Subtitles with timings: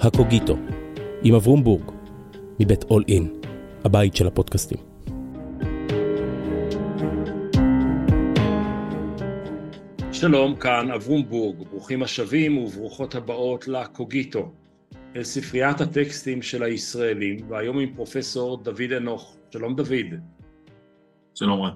[0.00, 0.56] הקוגיטו,
[1.22, 1.90] עם אברום בורג,
[2.60, 3.40] מבית אול אין,
[3.84, 4.78] הבית של הפודקאסטים.
[10.12, 14.52] שלום, כאן אברום בורג, ברוכים השבים וברוכות הבאות לקוגיטו,
[15.16, 19.36] אל ספריית הטקסטים של הישראלים, והיום עם פרופסור דוד אנוך.
[19.52, 20.14] שלום דוד.
[21.34, 21.74] שלום רב.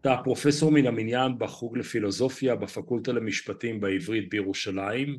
[0.00, 5.18] אתה פרופסור מן המניין בחוג לפילוסופיה בפקולטה למשפטים בעברית בירושלים.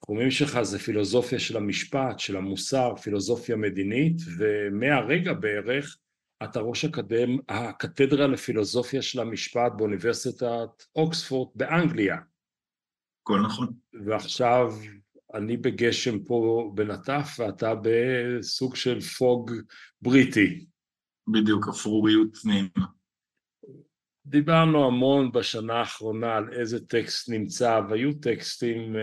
[0.00, 5.98] תחומים שלך זה פילוסופיה של המשפט, של המוסר, פילוסופיה מדינית, ומהרגע בערך
[6.44, 12.16] אתה ראש הקדם, הקתדרה לפילוסופיה של המשפט באוניברסיטת אוקספורד באנגליה.
[13.22, 13.72] הכל נכון.
[14.06, 14.74] ועכשיו
[15.34, 19.50] אני בגשם פה בנטף ואתה בסוג של פוג
[20.02, 20.66] בריטי.
[21.28, 22.97] בדיוק, אפרוריות נעימה.
[24.30, 29.00] דיברנו המון בשנה האחרונה על איזה טקסט נמצא, והיו טקסטים אה,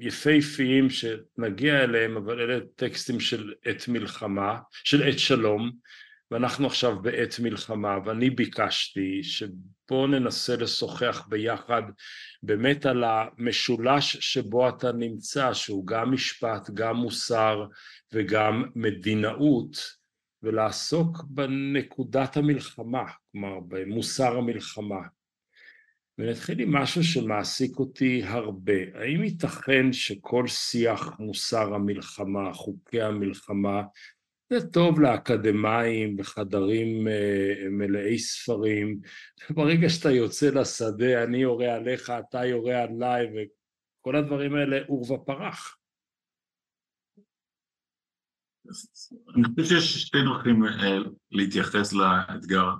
[0.00, 5.70] יפהפיים שנגיע אליהם, אבל אלה טקסטים של עת מלחמה, של עת שלום,
[6.30, 11.82] ואנחנו עכשיו בעת מלחמה, ואני ביקשתי שבואו ננסה לשוחח ביחד
[12.42, 17.64] באמת על המשולש שבו אתה נמצא, שהוא גם משפט, גם מוסר
[18.12, 20.03] וגם מדינאות,
[20.44, 25.00] ולעסוק בנקודת המלחמה, כלומר במוסר המלחמה.
[26.18, 28.72] ונתחיל עם משהו שמעסיק אותי הרבה.
[28.94, 33.82] האם ייתכן שכל שיח מוסר המלחמה, חוקי המלחמה,
[34.50, 38.98] זה טוב לאקדמאים בחדרים uh, מלאי ספרים,
[39.50, 45.78] ברגע שאתה יוצא לשדה, אני יורה עליך, אתה יורה עליי, וכל הדברים האלה עורבא פרח.
[49.34, 50.98] אני חושב שיש שתי דרכים אה,
[51.32, 52.70] להתייחס לאתגר.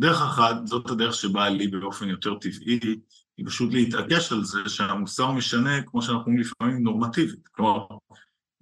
[0.00, 2.80] דרך אחת, זאת הדרך שבאה לי באופן יותר טבעי,
[3.36, 7.48] היא פשוט להתעקש על זה שהמוסר משנה, כמו שאנחנו אומרים לפעמים, נורמטיבית.
[7.48, 7.86] כלומר,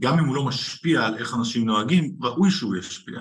[0.03, 3.21] גם אם הוא לא משפיע על איך אנשים נוהגים, ראוי שהוא ישפיע.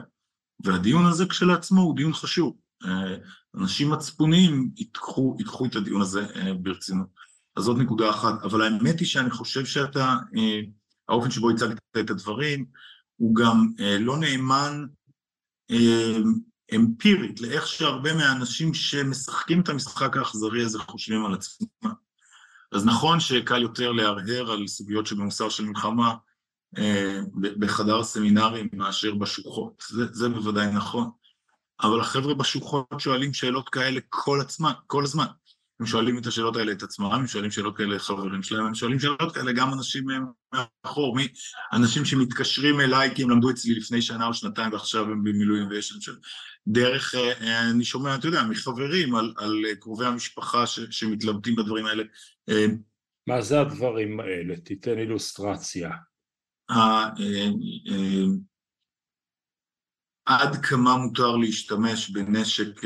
[0.63, 2.57] והדיון הזה כשלעצמו הוא דיון חשוב.
[2.85, 3.15] אה,
[3.55, 7.07] אנשים מצפוניים ייקחו, ייקחו את הדיון הזה אה, ברצינות.
[7.55, 8.43] אז זאת נקודה אחת.
[8.43, 10.17] אבל האמת היא שאני חושב שאתה,
[11.09, 12.65] האופן שבו הצגת את הדברים,
[13.15, 14.85] הוא גם אה, לא נאמן
[15.71, 16.17] אה,
[16.75, 21.91] אמפירית לאיך שהרבה מהאנשים שמשחקים את המשחק האכזרי הזה חושבים על עצמם.
[22.71, 26.15] אז נכון שקל יותר להרהר על סוגיות שבמוסר של מלחמה
[26.77, 31.09] אה, בחדר סמינרים מאשר בשוחות, זה, זה בוודאי נכון.
[31.81, 35.25] אבל החבר'ה בשוחות שואלים שאלות כאלה כל, עצמה, כל הזמן.
[35.79, 38.99] הם שואלים את השאלות האלה את עצמם, הם שואלים שאלות כאלה לחברים שלהם, הם שואלים
[38.99, 40.05] שאלות כאלה גם אנשים
[40.53, 41.27] מאחור, מי,
[41.73, 45.91] אנשים שמתקשרים אליי כי הם למדו אצלי לפני שנה או שנתיים ועכשיו הם במילואים ויש
[45.91, 46.15] להם של...
[46.67, 51.85] דרך, אה, אה, אני שומע, אתה יודע, מחברים על, על קרובי המשפחה ש, שמתלבטים בדברים
[51.85, 52.03] האלה.
[52.49, 52.65] אה,
[53.27, 54.57] מה זה הדברים האלה?
[54.57, 55.91] תיתן אילוסטרציה.
[60.25, 62.81] עד כמה מותר להשתמש בנשק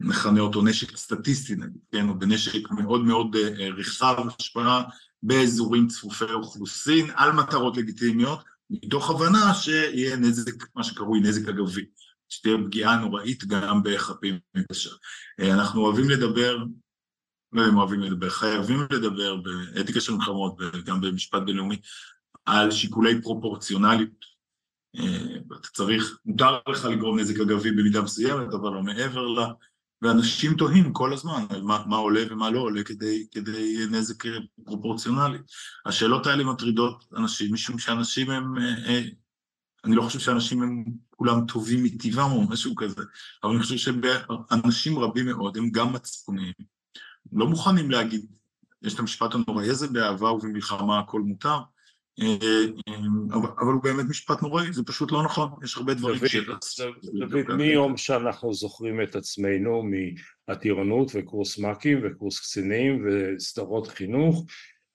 [0.00, 4.82] נכנה אותו נשק סטטיסטי נגיד, כן, או בנשק מאוד מאוד אה, רחב השפעה
[5.22, 11.84] באזורים צפופי אוכלוסין על מטרות לגיטימיות, מתוך הבנה שיהיה נזק, מה שקרוי נזק אגבי,
[12.28, 14.90] שתהיה פגיעה נוראית גם בחפים מפשע.
[15.40, 16.56] אה, אנחנו אוהבים לדבר,
[17.52, 21.76] לא יודע אם אוהבים לדבר, חייבים לדבר באתיקה של מלחמות וגם במשפט בינלאומי
[22.44, 24.34] על שיקולי פרופורציונליות.
[24.96, 29.46] אה, אתה צריך, מותר לך לגרום נזק אגבי במידה מסוימת, אבל לא מעבר לה.
[30.04, 34.24] ואנשים תוהים כל הזמן על מה, מה עולה ומה לא עולה כדי, כדי נזק
[34.64, 35.38] פרופורציונלי.
[35.86, 39.02] השאלות האלה מטרידות אנשים, משום שאנשים הם, אה, אה,
[39.84, 43.02] אני לא חושב שאנשים הם כולם טובים מטבעם או משהו כזה,
[43.44, 46.52] אבל אני חושב שאנשים רבים מאוד הם גם מצפוניים,
[47.32, 48.26] לא מוכנים להגיד,
[48.82, 51.58] יש את המשפט הנוראי הזה, באהבה ובמלחמה הכל מותר,
[53.60, 56.36] אבל הוא באמת משפט נוראי, זה פשוט לא נכון, יש הרבה דברים ש...
[57.18, 59.82] דוד, מיום שאנחנו זוכרים את עצמנו
[60.48, 64.46] מהטירונות וקורס מ"כים וקורס קצינים וסדרות חינוך,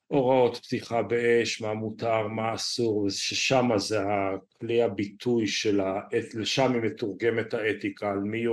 [0.07, 6.81] הוראות פתיחה באש, מה מותר, מה אסור, ששם זה הכלי הביטוי של העת, לשם היא
[6.81, 8.45] מתורגמת האתיקה, על מי,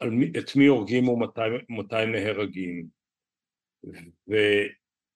[0.00, 2.86] על מי, את מי הורגים ומתי נהרגים.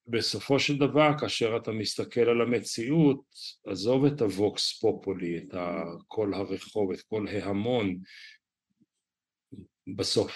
[0.06, 3.24] בסופו של דבר כאשר אתה מסתכל על המציאות
[3.66, 5.54] עזוב את הווקס פופולי את
[6.08, 7.98] כל הרחוב את כל ההמון
[9.96, 10.32] בסוף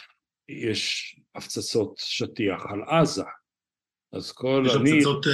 [0.49, 3.25] יש הפצצות שטיח על עזה.
[4.13, 4.93] אז כל יש אני...
[4.93, 5.33] הפצצות, אה,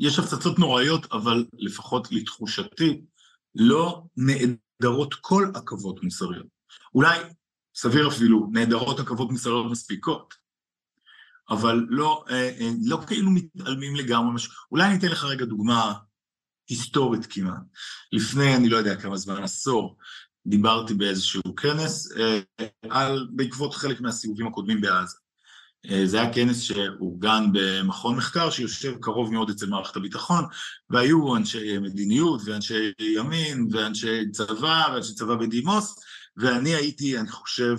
[0.00, 3.00] יש הפצצות נוראיות אבל לפחות לתחושתי
[3.54, 6.46] לא נעדרות כל עכבות מוסריות.
[6.94, 7.18] אולי
[7.76, 10.34] סביר אפילו נעדרות עכבות מוסריות מספיקות
[11.50, 12.24] אבל לא,
[12.84, 15.92] לא כאילו מתעלמים לגמרי, אולי אני אתן לך רגע דוגמה
[16.68, 17.62] היסטורית כמעט.
[18.12, 19.96] לפני, אני לא יודע כמה זמן, עשור,
[20.46, 22.12] דיברתי באיזשהו כנס
[22.90, 25.16] על, בעקבות חלק מהסיבובים הקודמים בעזה.
[26.04, 30.44] זה היה כנס שאורגן במכון מחקר שיושב קרוב מאוד אצל מערכת הביטחון,
[30.90, 35.96] והיו אנשי מדיניות ואנשי ימין ואנשי צבא ואנשי צבא בדימוס,
[36.36, 37.76] ואני הייתי, אני חושב,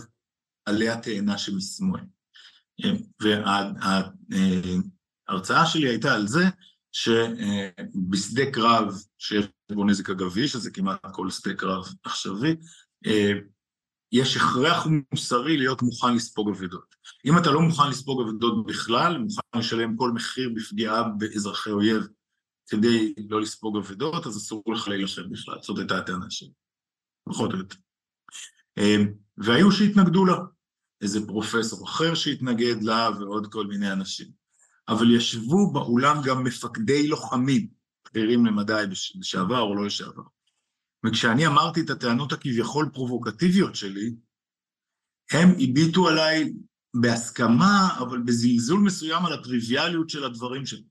[0.65, 2.01] עלי התאנה שמשמאל.
[5.29, 6.43] וההרצאה שלי הייתה על זה
[6.91, 12.55] שבשדה קרב שיש בו נזק אגבי, שזה כמעט כל שדה קרב עכשווי,
[14.11, 16.95] יש הכרח מוסרי להיות מוכן לספוג אבדות.
[17.25, 22.07] אם אתה לא מוכן לספוג אבדות בכלל, מוכן לשלם כל מחיר בפגיעה באזרחי אויב
[22.69, 26.51] כדי לא לספוג אבדות, אז אסור לך להילחם בכלל, זאת הייתה הטענה שלי,
[27.29, 27.75] פחות או יותר.
[29.37, 30.37] והיו שהתנגדו לה,
[31.01, 34.27] איזה פרופסור אחר שהתנגד לה ועוד כל מיני אנשים.
[34.89, 37.67] אבל ישבו באולם גם מפקדי לוחמים,
[38.05, 38.83] בכירים למדי
[39.15, 40.23] לשעבר או לא לשעבר.
[41.05, 44.15] וכשאני אמרתי את הטענות הכביכול פרובוקטיביות שלי,
[45.31, 46.53] הם הביטו עליי
[46.93, 50.83] בהסכמה, אבל בזלזול מסוים על הטריוויאליות של הדברים שלי.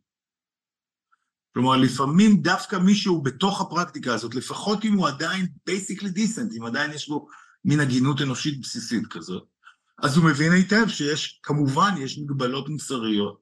[1.55, 6.93] כלומר, לפעמים דווקא מישהו בתוך הפרקטיקה הזאת, לפחות אם הוא עדיין basically decent, אם עדיין
[6.93, 7.29] יש בו
[7.65, 9.49] מין הגינות אנושית בסיסית כזאת,
[10.03, 13.41] אז הוא מבין היטב שיש, כמובן, יש מגבלות מוסריות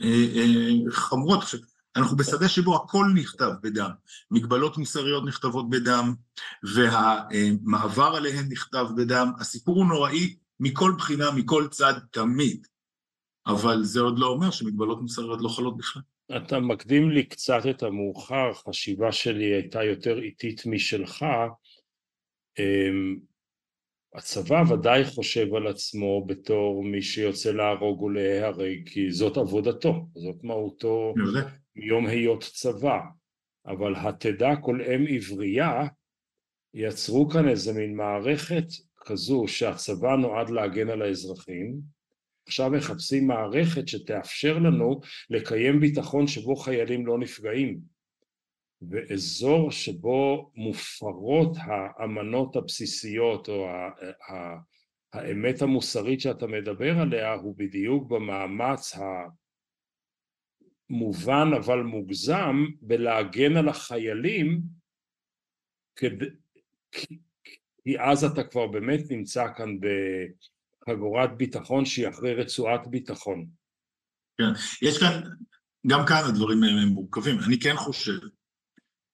[0.00, 1.42] אה, אה, חמורות.
[1.42, 1.60] עכשיו,
[1.96, 3.90] אנחנו בשדה שבו הכל נכתב בדם,
[4.30, 6.14] מגבלות מוסריות נכתבות בדם,
[6.74, 12.66] והמעבר עליהן נכתב בדם, הסיפור הוא נוראי מכל בחינה, מכל צד, תמיד.
[13.46, 16.02] אבל זה עוד לא אומר שמגבלות מוסריות לא חלות בכלל.
[16.36, 21.24] אתה מקדים לי קצת את המאוחר, חשיבה שלי הייתה יותר איטית משלך.
[24.14, 31.14] הצבא ודאי חושב על עצמו בתור מי שיוצא להרוג ולהיהרג, כי זאת עבודתו, זאת מהותו
[31.76, 32.98] מיום היות צבא.
[33.66, 35.86] אבל התדע כל אם עברייה,
[36.74, 38.64] יצרו כאן איזה מין מערכת
[39.06, 41.80] כזו שהצבא נועד להגן על האזרחים,
[42.46, 45.00] עכשיו מחפשים מערכת שתאפשר לנו
[45.30, 47.91] לקיים ביטחון שבו חיילים לא נפגעים.
[48.90, 53.68] ואזור שבו מופרות האמנות הבסיסיות או
[55.12, 58.92] האמת המוסרית שאתה מדבר עליה הוא בדיוק במאמץ
[60.90, 64.60] המובן אבל מוגזם בלהגן על החיילים
[65.96, 66.26] כדי,
[67.84, 73.46] כי אז אתה כבר באמת נמצא כאן בחגורת ביטחון שהיא אחרי רצועת ביטחון.
[74.38, 74.52] כן,
[74.82, 75.20] יש כאן,
[75.86, 77.36] גם כאן הדברים הם מורכבים.
[77.46, 78.18] אני כן חושב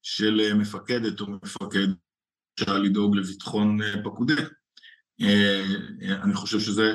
[0.02, 1.88] של מפקדת או מפקד
[2.54, 4.32] אפשר לדאוג לביטחון פקודי.
[6.22, 6.94] אני חושב שזה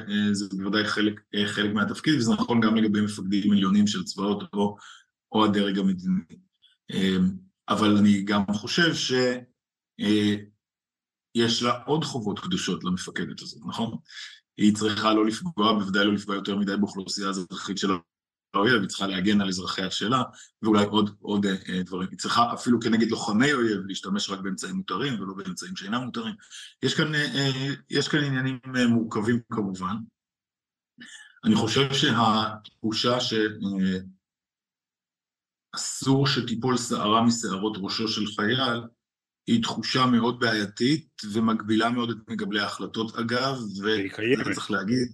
[0.57, 4.77] בוודאי חלק, חלק מהתפקיד, וזה נכון גם לגבי מפקדים עליונים של צבאות או,
[5.31, 6.21] או הדרג המדיני.
[7.69, 9.13] אבל אני גם חושב ש...
[11.35, 13.97] יש לה עוד חובות קדושות למפקדת הזאת, נכון?
[14.57, 17.91] היא צריכה לא לפגוע, בוודאי לא לפגוע יותר מדי באוכלוסייה האזרחית של
[18.53, 20.23] האויב, היא צריכה להגן על אזרחיה שלה,
[20.61, 22.07] ואולי עוד, עוד אה, דברים.
[22.11, 26.35] היא צריכה אפילו כנגד לוחמי אויב להשתמש רק באמצעים מותרים ולא באמצעים שאינם מותרים.
[26.83, 27.49] יש כאן, אה,
[27.89, 29.95] יש כאן עניינים אה, מורכבים כמובן.
[31.45, 33.17] אני חושב שהתחושה
[35.75, 38.81] שאסור שתיפול שערה משערות ראשו של חייל,
[39.47, 43.55] היא תחושה מאוד בעייתית ומגבילה מאוד את מקבלי ההחלטות אגב,
[44.41, 45.13] וצריך להגיד,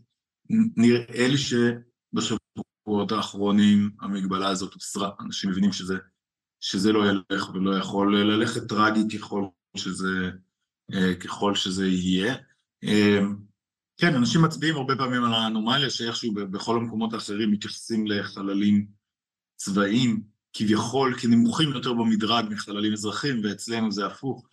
[0.77, 1.37] נראה לי
[2.59, 5.97] שבשבועות האחרונים המגבלה הזאת הוסרה, אנשים מבינים שזה,
[6.59, 9.47] שזה לא ילך ולא יכול ללכת טרגי ככל
[9.77, 10.31] שזה,
[10.93, 12.35] אה, ככל שזה יהיה.
[12.83, 13.19] אה,
[13.97, 18.87] כן, אנשים מצביעים הרבה פעמים על האנומליה שאיכשהו בכל המקומות האחרים מתייחסים לחללים
[19.55, 20.23] צבאיים,
[20.53, 24.47] כביכול כנמוכים יותר במדרג מחללים אזרחים, ואצלנו זה הפוך.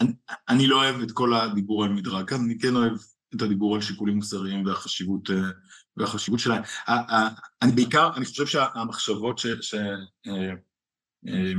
[0.00, 0.12] אני,
[0.48, 2.92] אני לא אוהב את כל הדיבור על מדרג כאן, אני כן אוהב
[3.34, 5.50] את הדיבור על שיקולים מוסריים והחשיבות, אה,
[5.96, 6.62] והחשיבות שלהם.
[7.62, 9.74] אני בעיקר, אני חושב שהמחשבות ש...
[10.26, 10.52] אה,
[11.28, 11.52] אה,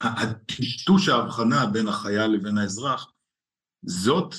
[0.00, 3.12] הטשטוש ההבחנה בין החייל לבין האזרח,
[3.82, 4.34] זאת,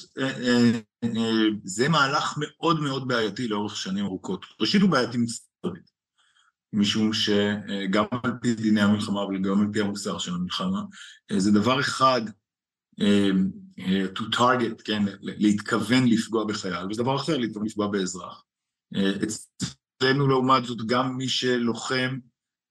[1.63, 4.45] זה מהלך מאוד מאוד בעייתי לאורך שנים ארוכות.
[4.59, 5.91] ראשית הוא בעייתי מוסרית.
[6.73, 10.81] משום שגם על פי דיני המלחמה אבל גם על פי המוסר של המלחמה,
[11.37, 12.21] זה דבר אחד
[14.15, 18.43] to target, כן, להתכוון לפגוע בחייל, וזה דבר אחר להתכוון לפגוע באזרח.
[18.93, 22.19] אצלנו לעומת זאת גם מי שלוחם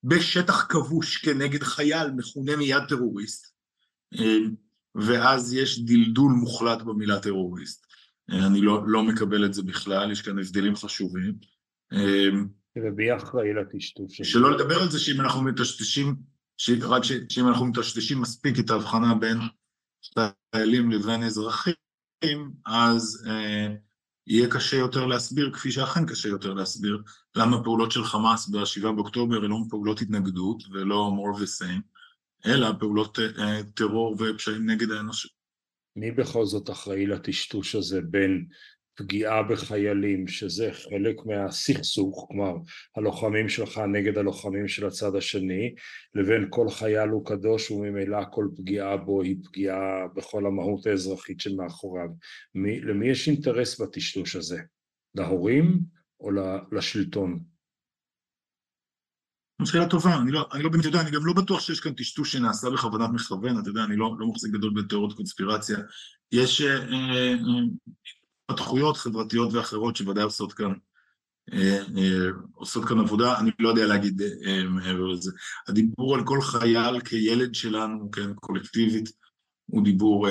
[0.05, 3.55] בשטח כבוש כנגד חייל מכונה מיד טרוריסט,
[4.95, 7.87] ואז יש דלדול מוחלט במילה טרוריסט.
[8.31, 11.35] אני לא, לא מקבל את זה בכלל, יש כאן הבדלים חשובים.
[12.77, 14.31] ומי אחראי לטשטוש הזה?
[14.31, 16.17] שלא לדבר על זה שאם אנחנו מטשטשים,
[16.83, 19.39] רק שאם אנחנו מטשטשים מספיק את ההבחנה בין
[20.55, 21.75] חיילים לבין אזרחים,
[22.67, 23.75] אז אה,
[24.27, 27.03] יהיה קשה יותר להסביר, כפי שאכן קשה יותר להסביר,
[27.37, 31.83] למה פעולות של חמאס ב-7 באוקטובר הן לא פעולות התנגדות ולא more of the same,
[32.47, 35.31] אלא פעולות אה, טרור ופשעים נגד האנושות.
[35.97, 38.47] מי בכל זאת אחראי לטשטוש הזה בין
[39.00, 42.54] פגיעה בחיילים, שזה חלק מהסכסוך, כלומר
[42.97, 45.75] הלוחמים שלך נגד הלוחמים של הצד השני,
[46.14, 52.09] לבין כל חייל הוא קדוש וממילא כל פגיעה בו היא פגיעה בכל המהות האזרחית שמאחוריו.
[52.54, 54.61] מי, למי יש אינטרס בטשטוש הזה?
[55.14, 55.80] להורים
[56.21, 56.30] או
[56.73, 57.40] לשלטון?
[59.64, 62.33] שאלה טובה, אני לא, אני לא באמת יודע, אני גם לא בטוח שיש כאן טשטוש
[62.33, 65.78] שנעשה בכוונת מכוון, אתה יודע, אני לא, לא מחזיק גדול בתיאוריות קונספירציה.
[66.33, 67.35] יש אה, אה,
[68.50, 70.73] התפתחויות חברתיות ואחרות שוודאי עושות כאן,
[71.52, 75.33] אה, אה, עושות כאן עבודה, אני לא יודע להגיד אה, מעבר לזה.
[75.69, 79.12] הדיבור על כל חייל כילד שלנו, כן, קולקטיבית,
[79.66, 80.28] הוא דיבור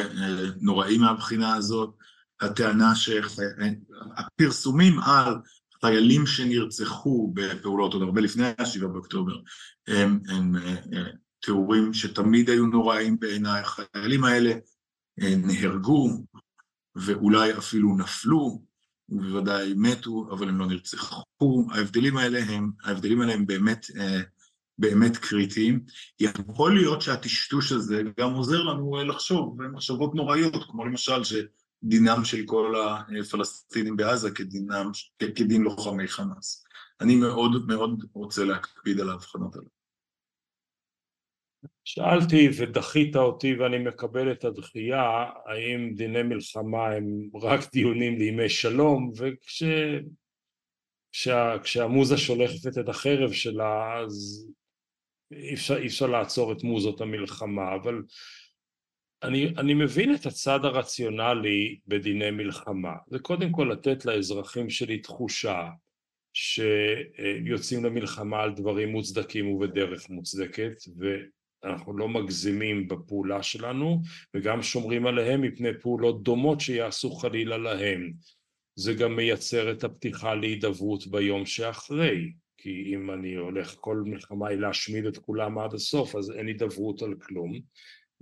[0.61, 1.95] נוראי מהבחינה הזאת.
[2.41, 5.35] הטענה שהפרסומים על
[5.81, 9.33] חיילים שנרצחו בפעולות עוד הרבה לפני ה-7 באוקטובר
[9.87, 10.55] הם, הם
[11.39, 13.61] תיאורים שתמיד היו נוראים בעיניי.
[13.61, 14.53] החיילים האלה
[15.17, 16.25] נהרגו,
[17.05, 18.61] ואולי אפילו נפלו,
[19.09, 21.23] ובוודאי מתו, אבל הם לא נרצחו.
[21.71, 24.21] ההבדלים האלה הם, ההבדלים האלה הם באמת, אה,
[24.77, 25.85] באמת קריטיים.
[26.19, 32.75] יכול להיות שהטשטוש הזה גם עוזר לנו לחשוב מחשבות נוראיות, כמו למשל שדינם של כל
[33.21, 34.91] הפלסטינים בעזה כדינם,
[35.35, 36.63] כדין לוחמי חמאס.
[37.01, 39.78] אני מאוד מאוד רוצה להקפיד על ההבחנות האלה.
[41.83, 49.11] שאלתי ודחית אותי ואני מקבל את הדחייה, האם דיני מלחמה הם רק דיונים לימי שלום,
[51.11, 54.47] וכשהמוזה וכש, שולחת את החרב שלה אז
[55.31, 58.01] אי אפשר, אי אפשר לעצור את מוזות המלחמה, אבל
[59.23, 65.67] אני, אני מבין את הצד הרציונלי בדיני מלחמה, זה קודם כל לתת לאזרחים שלי תחושה
[66.33, 71.05] שיוצאים למלחמה על דברים מוצדקים ובדרך מוצדקת, ו...
[71.63, 74.01] אנחנו לא מגזימים בפעולה שלנו
[74.33, 78.13] וגם שומרים עליהם מפני פעולות דומות שיעשו חלילה להם.
[78.75, 84.57] זה גם מייצר את הפתיחה להידברות ביום שאחרי, כי אם אני הולך כל מלחמה היא
[84.57, 87.59] להשמיד את כולם עד הסוף אז אין הידברות על כלום.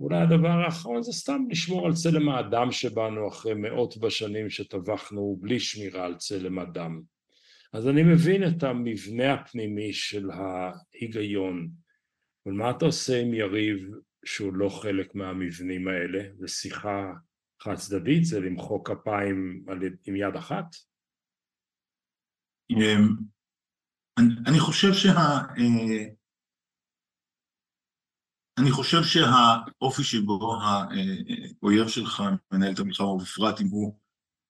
[0.00, 5.60] אולי הדבר האחרון זה סתם לשמור על צלם האדם שבנו אחרי מאות בשנים שטבחנו בלי
[5.60, 7.00] שמירה על צלם אדם.
[7.72, 11.68] אז אני מבין את המבנה הפנימי של ההיגיון
[12.48, 13.90] אבל מה אתה עושה עם יריב
[14.24, 16.18] שהוא לא חלק מהמבנים האלה?
[16.38, 17.12] זה שיחה
[17.62, 18.24] חד צדדית?
[18.24, 19.64] זה למחוא כפיים
[20.06, 20.64] עם יד אחת?
[22.70, 23.16] אמ,
[24.46, 25.10] אני חושב שה...
[25.58, 26.04] אה,
[28.60, 33.98] אני חושב שהאופי שבו האויב שלך מנהל את המלחמה, ובפרט אם הוא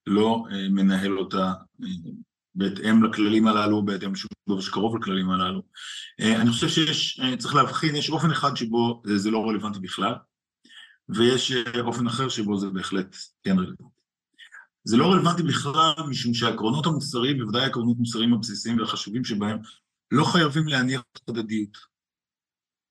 [0.06, 1.52] לא אה, מנהל אותה
[1.82, 2.12] אה,
[2.58, 5.62] בהתאם לכללים הללו, בהתאם לשום שקרוב לכללים הללו.
[6.20, 9.78] אה, אני חושב שיש, אה, צריך להבחין, יש אופן אחד שבו אה, זה לא רלוונטי
[9.78, 10.14] בכלל,
[11.08, 13.98] ויש אופן אחר שבו זה בהחלט כן רלוונטי.
[14.84, 19.58] זה לא רלוונטי בכלל משום שהעקרונות המוסריים, בוודאי העקרונות המוסריים הבסיסיים והחשובים שבהם,
[20.10, 21.78] לא חייבים להניח הדדיות.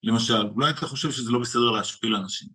[0.03, 2.47] למשל, אולי אתה חושב שזה לא בסדר להשפיל אנשים.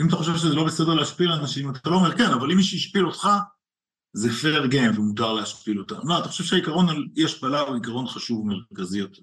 [0.00, 2.76] אם אתה חושב שזה לא בסדר להשפיל אנשים, אתה לא אומר כן, אבל אם מישהו
[2.76, 3.28] השפיל אותך,
[4.12, 6.08] זה פייר גיים ומותר להשפיל אותם.
[6.08, 9.22] לא, אתה חושב שהעיקרון על אי השפלה הוא עיקרון חשוב ומרכזי יותר.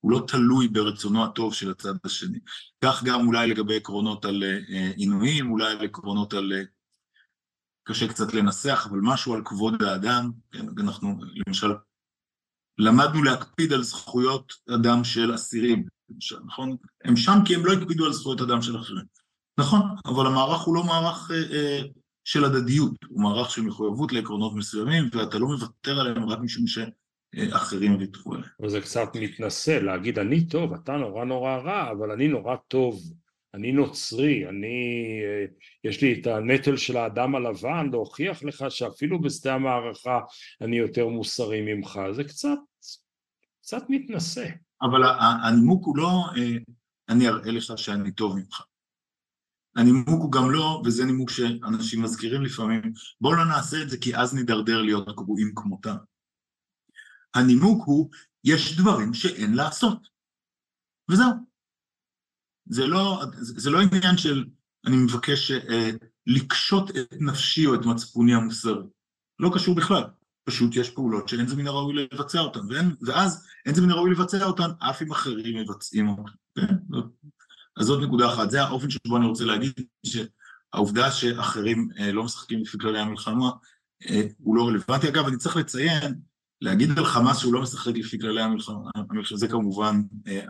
[0.00, 2.38] הוא לא תלוי ברצונו הטוב של הצד השני.
[2.84, 6.52] כך גם אולי לגבי עקרונות על אה, עינויים, אולי על עקרונות על...
[6.52, 6.62] אה,
[7.88, 11.14] קשה קצת לנסח, אבל משהו על כבוד האדם, כן, אנחנו
[11.46, 11.72] למשל
[12.78, 16.76] למדנו להקפיד על זכויות אדם של אסירים, למשל, נכון?
[17.04, 19.04] הם שם כי הם לא הקפידו על זכויות אדם של אחרים.
[19.60, 21.82] נכון, אבל המערך הוא לא מערך אה, אה,
[22.26, 27.96] של הדדיות, הוא מערך של מחויבות לעקרונות מסוימים, ואתה לא מוותר עליהם רק משום שאחרים
[27.98, 28.50] ויתרו עליהם.
[28.62, 33.00] וזה קצת מתנשא, להגיד אני טוב, אתה נורא נורא רע, אבל אני נורא טוב,
[33.54, 34.66] אני נוצרי, אני,
[35.24, 35.44] אה,
[35.84, 40.20] יש לי את הנטל של האדם הלבן להוכיח לך שאפילו בשדה המערכה
[40.60, 42.58] אני יותר מוסרי ממך, זה קצת,
[43.60, 44.48] קצת מתנשא.
[44.82, 45.00] אבל
[45.44, 46.56] הנימוק הוא לא, אה,
[47.08, 48.62] אני אראה לך שאני טוב ממך.
[49.76, 54.16] הנימוק הוא גם לא, וזה נימוק שאנשים מזכירים לפעמים, בואו לא נעשה את זה כי
[54.16, 55.96] אז נידרדר להיות גרועים כמותם.
[57.34, 58.10] הנימוק הוא,
[58.44, 60.08] יש דברים שאין לעשות,
[61.10, 61.30] וזהו.
[62.68, 64.44] זה לא, זה לא עניין של
[64.86, 65.90] אני מבקש אה,
[66.26, 68.82] לקשות את נפשי או את מצפוני המוסרי,
[69.38, 70.02] לא קשור בכלל.
[70.44, 74.10] פשוט יש פעולות שאין זה מן הראוי לבצע אותן, ואין, ואז אין זה מן הראוי
[74.10, 76.32] לבצע אותן אף אם אחרים מבצעים אותן.
[76.54, 76.74] כן?
[77.76, 79.72] אז זאת נקודה אחת, זה האופן שבו אני רוצה להגיד
[80.06, 83.50] שהעובדה שאחרים אה, לא משחקים לפי כללי המלחמה
[84.08, 85.08] אה, הוא לא רלוונטי.
[85.08, 86.20] אגב, אני צריך לציין,
[86.60, 88.90] להגיד על חמאס שהוא לא משחק לפי כללי המלחמה,
[89.34, 90.44] זה כמובן אה,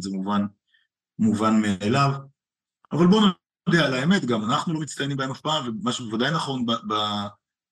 [0.00, 0.46] זה מובן,
[1.18, 2.10] מובן מאליו,
[2.92, 3.20] אבל בואו
[3.68, 6.94] נודה על האמת, גם אנחנו לא מצטיינים בהם אף פעם, ומה שבוודאי נכון ב, ב,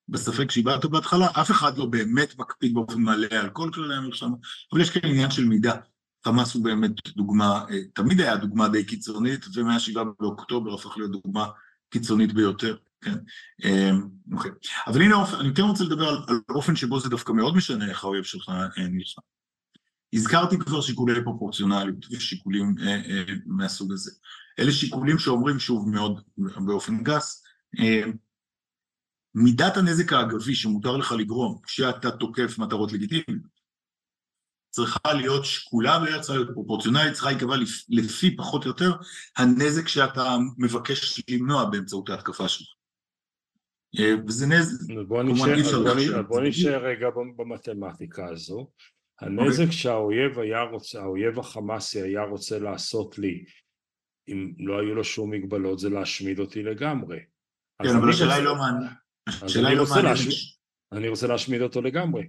[0.08, 4.36] בספק שהבעת בהתחלה, אף אחד לא באמת מקפיד באופן מלא על כל כללי המלחמה,
[4.72, 5.74] אבל יש כאן עניין של מידה.
[6.26, 11.46] חמאס הוא באמת דוגמה, אה, תמיד היה דוגמה די קיצונית, ומהשבעה באוקטובר הפך להיות דוגמה
[11.90, 13.14] קיצונית ביותר, כן.
[13.64, 14.50] אמ, אוקיי.
[14.86, 18.04] אבל הנה, אני כן רוצה לדבר על, על אופן שבו זה דווקא מאוד משנה איך
[18.04, 19.22] האויב שלך אה, נלחם.
[20.12, 24.10] הזכרתי כבר שיקולי פרופורציונליות ושיקולים אה, אה, מהסוג הזה.
[24.58, 27.44] אלה שיקולים שאומרים שוב מאוד באופן גס,
[27.78, 28.02] אה,
[29.34, 33.55] מידת הנזק האגבי שמותר לך לגרום כשאתה תוקף מטרות לגיטימיות
[34.76, 37.54] צריכה להיות שקולה ולא צריכה להיות פרופורציונלית, צריכה להיקבע
[37.88, 38.92] לפי פחות או יותר
[39.36, 42.68] הנזק שאתה מבקש למנוע באמצעות ההתקפה שלך.
[43.98, 44.94] אה, וזה נזק,
[46.28, 47.06] בוא נשאר רגע
[47.36, 48.70] במתמטיקה הזו.
[49.20, 49.72] הנזק okay.
[49.72, 53.44] שהאויב היה רוצה, האויב החמאסי היה רוצה לעשות לי,
[54.28, 57.18] אם לא היו לו שום מגבלות, זה להשמיד אותי לגמרי.
[57.82, 58.70] כן, אבל השאלה היא לא מה...
[59.28, 60.30] השאלה היא לא הנזק...
[60.92, 62.22] אני רוצה להשמיד אותו לגמרי.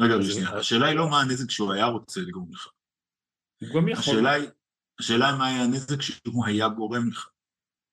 [0.00, 2.68] רגע, שנייה, השאלה היא לא מה הנזק שהוא היה רוצה לגרום לך.
[3.60, 4.26] הוא גם יכול.
[4.98, 7.28] השאלה היא מה היה הנזק שהוא היה גורם לך.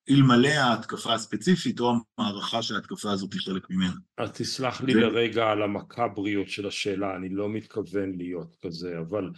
[0.09, 3.93] אלמלא ההתקפה הספציפית או המערכה שההתקפה הזאת היא חלק ממנה.
[4.17, 4.99] אז תסלח לי ו...
[4.99, 9.29] לרגע על המקבריות של השאלה, אני לא מתכוון להיות כזה, אבל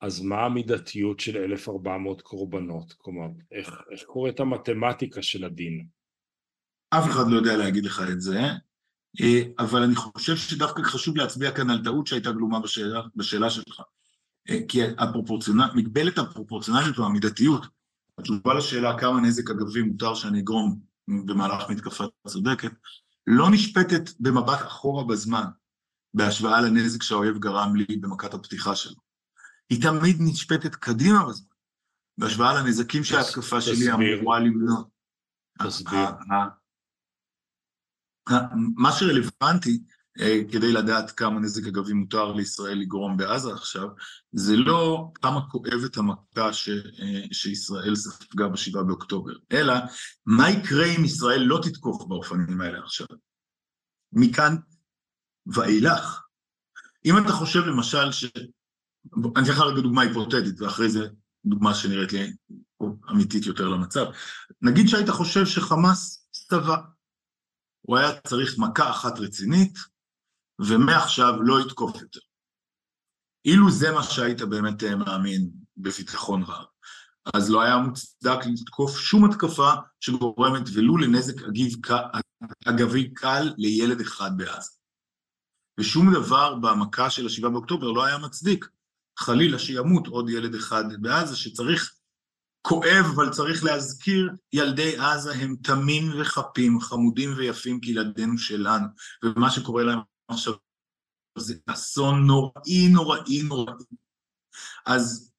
[0.00, 2.92] אז מה המידתיות של 1400 קורבנות?
[2.92, 5.86] כלומר, איך, איך קורית המתמטיקה של הדין?
[6.90, 8.40] אף אחד לא יודע להגיד לך את זה,
[9.58, 13.80] אבל אני חושב שדווקא חשוב להצביע כאן על טעות שהייתה גלומה בשאלה, בשאלה שלך.
[14.50, 17.66] אה, כי הפרופורציונל, מגבלת הפרופורציונליות והמידתיות
[18.18, 22.72] התשובה לשאלה כמה נזק אגבי מותר שאני אגרום במהלך מתקפה צודקת,
[23.26, 25.44] לא נשפטת במבט אחורה בזמן,
[26.14, 29.00] בהשוואה לנזק שהאויב גרם לי במכת הפתיחה שלו.
[29.70, 31.46] היא תמיד נשפטת קדימה בזמן,
[32.18, 34.82] בהשוואה לנזקים שההתקפה שלי אמורה למנוע.
[35.62, 36.08] תסביר.
[38.76, 39.78] מה שרלוונטי
[40.20, 43.88] אה, כדי לדעת כמה נזק אגבי מותר לישראל לגרום בעזה עכשיו,
[44.32, 49.74] זה לא כמה כואבת המכה ש, אה, שישראל ספגה בשבעה באוקטובר, אלא
[50.26, 53.06] מה יקרה אם ישראל לא תתקוף באופנים האלה עכשיו.
[54.12, 54.56] מכאן
[55.46, 56.22] ואילך.
[57.04, 58.24] אם אתה חושב למשל ש...
[59.16, 61.08] אני אתן לך רגע דוגמה היפותטית, ואחרי זה
[61.44, 62.32] דוגמה שנראית לי
[63.10, 64.04] אמיתית יותר למצב.
[64.62, 66.76] נגיד שהיית חושב שחמאס צבא.
[67.88, 69.78] הוא היה צריך מכה אחת רצינית,
[70.60, 72.20] ומעכשיו לא יתקוף יותר.
[73.44, 76.64] אילו זה מה שהיית באמת אה, מאמין בביטחון רב,
[77.34, 79.70] אז לא היה מוצדק לתקוף שום התקפה
[80.00, 81.72] שגורמת ולו לנזק אגיב,
[82.64, 84.70] אגבי קל לילד אחד בעזה.
[85.80, 88.68] ושום דבר במכה של השבעה באוקטובר לא היה מצדיק,
[89.18, 91.97] חלילה שימות עוד ילד אחד בעזה שצריך,
[92.62, 98.86] כואב אבל צריך להזכיר, ילדי עזה הם תמים וחפים, חמודים ויפים כילדינו שלנו,
[99.24, 100.54] ומה שקורה להם עכשיו
[101.38, 103.84] זה אסון נוראי, נוראי, נוראי.
[104.86, 105.32] אז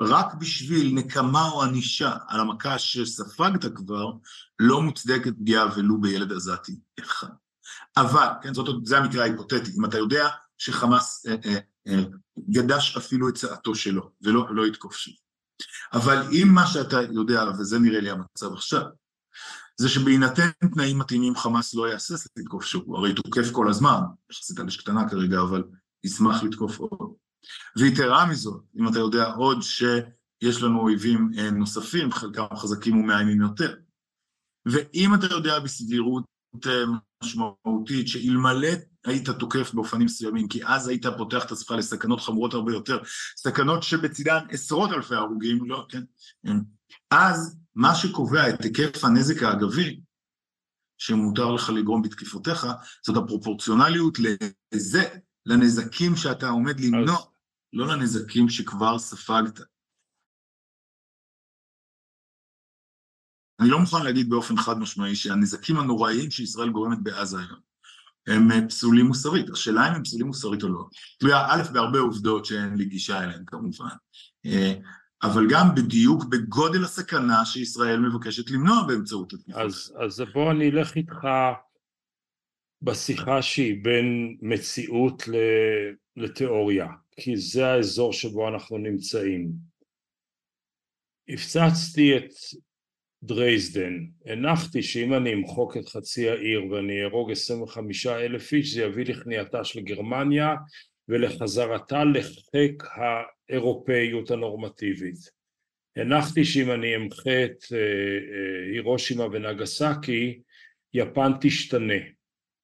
[0.00, 4.12] רק בשביל נקמה או ענישה על המכה שספגת כבר,
[4.58, 7.28] לא מוצדקת פגיעה ולו בילד עזתי אחד.
[7.96, 11.58] אבל, כן, זאת, זה המקרה ההיפותטי, אם אתה יודע שחמאס אה, אה,
[11.88, 12.02] אה,
[12.50, 15.14] גדש אפילו את צעתו שלו, ולא לא יתקוף שוב.
[15.92, 18.82] אבל אם מה שאתה יודע, וזה נראה לי המצב עכשיו,
[19.76, 24.76] זה שבהינתן תנאים מתאימים חמאס לא יהסס לתקוף שוב, הרי תוקף כל הזמן, יחסית אש
[24.76, 25.64] קטנה כרגע, אבל
[26.04, 27.14] ישמח לתקוף עוד.
[27.78, 33.74] ויתרה מזאת, אם אתה יודע עוד שיש לנו אויבים אה, נוספים, חלקם חזקים ומאיימים יותר,
[34.66, 36.24] ואם אתה יודע בסבירות
[37.22, 38.68] משמעותית שאלמלא
[39.04, 42.98] היית תוקף באופנים מסוימים, כי אז היית פותח את עצמך לסכנות חמורות הרבה יותר,
[43.36, 46.02] סכנות שבצדן עשרות אלפי הרוגים, לא, כן,
[47.10, 50.00] אז מה שקובע את היקף הנזק האגבי
[50.98, 52.66] שמותר לך לגרום בתקיפותיך,
[53.06, 54.18] זאת הפרופורציונליות
[54.72, 55.04] לזה,
[55.46, 57.18] לנזקים שאתה עומד למנוע,
[57.72, 59.60] לא לנזקים שכבר ספגת.
[63.60, 67.60] אני לא מוכן להגיד באופן חד משמעי שהנזקים הנוראיים שישראל גורמת בעזה היום
[68.26, 69.50] הם פסולים מוסרית.
[69.50, 70.84] השאלה אם הם פסולים מוסרית או לא.
[71.18, 73.84] תלויה א' בהרבה עובדות שאין לי גישה אליהן כמובן.
[74.46, 74.74] אה,
[75.22, 79.62] אבל גם בדיוק בגודל הסכנה שישראל מבקשת למנוע באמצעות התקיפות.
[79.62, 81.26] אז, אז בוא אני אלך איתך
[82.82, 85.22] בשיחה שהיא בין מציאות
[86.16, 86.86] לתיאוריה,
[87.16, 89.52] כי זה האזור שבו אנחנו נמצאים.
[91.28, 92.30] הפצצתי את
[93.24, 99.04] דרייזדן, הנחתי שאם אני אמחוק את חצי העיר ואני אהרוג 25 אלף איש זה יביא
[99.04, 100.54] לכניעתה של גרמניה
[101.08, 102.82] ולחזרתה לחיק
[103.48, 105.16] האירופאיות הנורמטיבית.
[105.96, 110.40] הנחתי שאם אני אמחה את אה, אה, הירושימה ונגסקי
[110.94, 112.00] יפן תשתנה.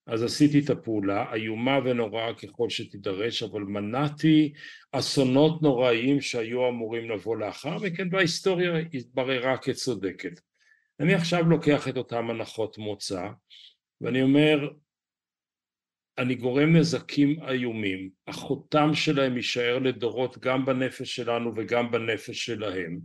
[0.06, 4.52] אז עשיתי את הפעולה איומה ונוראה ככל שתידרש אבל מנעתי
[4.92, 10.40] אסונות נוראיים שהיו אמורים לבוא לאחר מכן וההיסטוריה התבררה כצודקת
[11.00, 13.28] אני עכשיו לוקח את אותם הנחות מוצא
[14.00, 14.70] ואני אומר
[16.18, 23.00] אני גורם נזקים איומים, החותם שלהם יישאר לדורות גם בנפש שלנו וגם בנפש שלהם.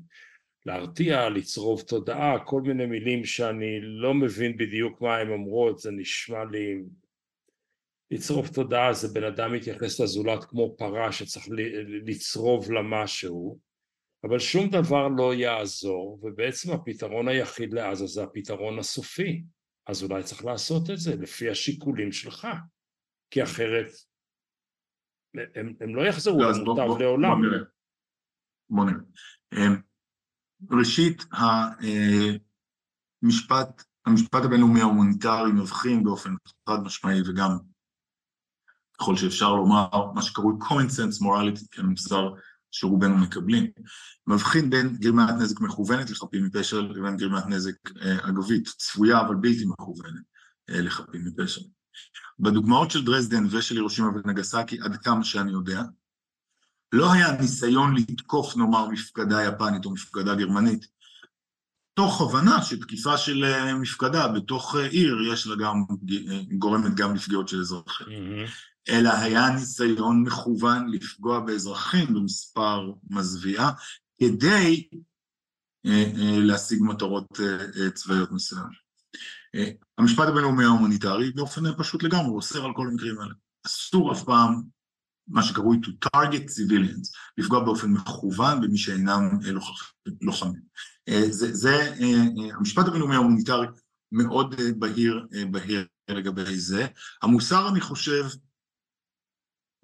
[0.65, 6.45] להרתיע, לצרוב תודעה, כל מיני מילים שאני לא מבין בדיוק מה הן אומרות, זה נשמע
[6.51, 6.81] לי...
[8.11, 11.45] לצרוב תודעה זה בן אדם מתייחס לזולת כמו פרה שצריך
[12.05, 13.59] לצרוב לה משהו,
[14.29, 19.43] אבל שום דבר לא יעזור, ובעצם הפתרון היחיד לעזה זה הפתרון הסופי,
[19.87, 22.47] אז אולי צריך לעשות את זה לפי השיקולים שלך.
[23.31, 23.87] כי אחרת
[25.55, 27.41] הם, הם לא יחזרו לא, למוטב בוא, לעולם.
[27.41, 27.59] בוא נראה.
[28.69, 28.99] בוא נראה.
[29.53, 29.81] אמ,
[30.79, 31.23] ראשית,
[33.23, 36.29] המשפט, המשפט הבינלאומי ההומניטרי מבחין באופן
[36.69, 37.57] חד משמעי וגם
[38.99, 42.29] ככל שאפשר לומר מה שקרוי common sense morality כמוסר
[42.75, 43.67] שרובנו מקבלים,
[44.27, 49.65] מבחין בין גרימת נזק מכוונת לחפים מפשע לבין גרימת נזק אה, אגבית, צפויה אבל בלתי
[49.65, 50.23] מכוונת
[50.69, 51.61] אה, לחפים מפשע.
[52.39, 55.81] בדוגמאות של דרזדן ושל הירושימה ונגסאקי, עד כמה שאני יודע,
[56.91, 60.85] לא היה ניסיון לתקוף נאמר מפקדה יפנית או מפקדה גרמנית,
[61.93, 65.83] תוך הבנה שתקיפה של אה, מפקדה בתוך עיר יש לה גם,
[66.57, 68.07] גורמת גם לפגיעות של אזרחים.
[68.07, 68.74] Mm-hmm.
[68.89, 73.69] אלא היה ניסיון מכוון לפגוע באזרחים במספר מזוויע,
[74.19, 74.87] כדי
[76.37, 77.39] להשיג מטרות
[77.93, 78.85] צבאיות מסוימות.
[79.97, 83.33] המשפט הבינלאומי ההומניטרי באופן פשוט לגמרי, הוא אוסר על כל המקרים האלה.
[83.65, 84.61] אסור אף פעם,
[85.27, 89.51] מה שקרוי to target civilians, לפגוע באופן מכוון במי שאינם אה,
[90.21, 90.61] לוחמים.
[91.09, 93.67] אה, זה, זה, אה, המשפט הבינלאומי ההומניטרי
[94.11, 96.87] מאוד בהיר, בהיר לגבי זה.
[97.21, 98.25] המוסר, אני חושב,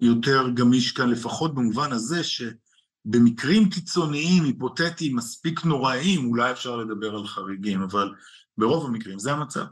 [0.02, 7.26] יותר גמיש כאן, לפחות במובן הזה שבמקרים קיצוניים, היפותטיים, מספיק נוראיים, אולי אפשר לדבר על
[7.26, 8.14] חריגים, אבל
[8.58, 9.64] ברוב המקרים זה המצב.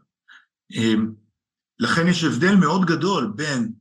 [0.72, 1.12] אמ,
[1.78, 3.72] לכן יש הבדל מאוד גדול בין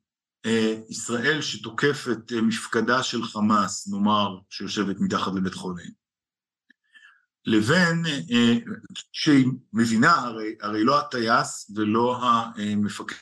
[0.45, 5.91] אה, ישראל שתוקפת אה, מפקדה של חמאס, נאמר, שיושבת מתחת לבית חולים,
[7.45, 8.53] לבין אה,
[9.11, 13.15] שהיא מבינה, הרי, הרי לא הטייס ולא המפקד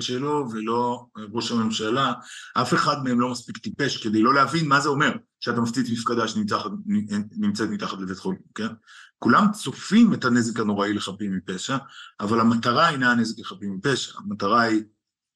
[0.00, 2.12] שלו ולא ראש הממשלה,
[2.54, 6.28] אף אחד מהם לא מספיק טיפש כדי לא להבין מה זה אומר שאתה מפציץ מפקדה
[6.28, 8.68] שנמצאת מתחת לבית חולים, כן?
[9.18, 11.76] כולם צופים את הנזק הנוראי לחפים מפשע,
[12.20, 14.82] אבל המטרה אינה הנזק לחפים מפשע, המטרה היא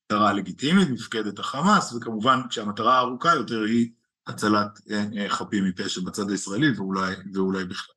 [0.06, 3.90] מטרה לגיטימית, מפקדת החמאס, וכמובן כשהמטרה הארוכה יותר היא
[4.26, 7.94] הצלת אה, אה, חפים מפשע בצד הישראלי ואולי, ואולי בכלל.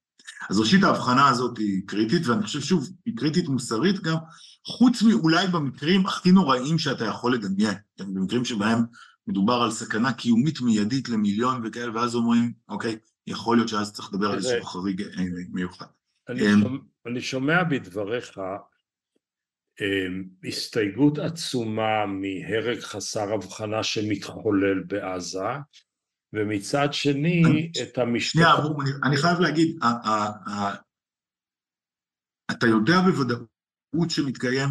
[0.50, 4.16] אז ראשית ההבחנה הזאת היא קריטית, ואני חושב שוב, היא קריטית מוסרית גם,
[4.68, 8.80] חוץ מאולי במקרים הכי נוראים שאתה יכול לדמיין, כן, במקרים שבהם
[9.28, 12.98] מדובר על סכנה קיומית מיידית למיליון וכאלה, ואז אומרים, אוקיי,
[13.28, 15.86] יכול להיות שאז צריך לדבר על איזשהו חריג אה, מיוחד.
[16.30, 18.38] אמ, אני שומע בדבריך
[19.82, 25.40] אמ, הסתייגות עצומה מהרג חסר הבחנה שמתחולל בעזה,
[26.34, 28.32] ומצד שני את המשפט...
[28.32, 28.56] שנייה,
[29.04, 29.80] אני חייב להגיד,
[32.52, 33.51] אתה יודע בוודאות
[34.10, 34.70] שמתקיים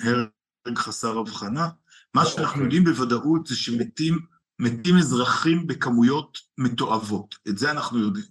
[0.00, 1.68] הרג חסר הבחנה?
[2.14, 2.62] מה שאנחנו אוקיי.
[2.62, 4.18] יודעים בוודאות זה שמתים
[4.58, 8.24] מתים אזרחים בכמויות מתועבות, את זה אנחנו יודעים.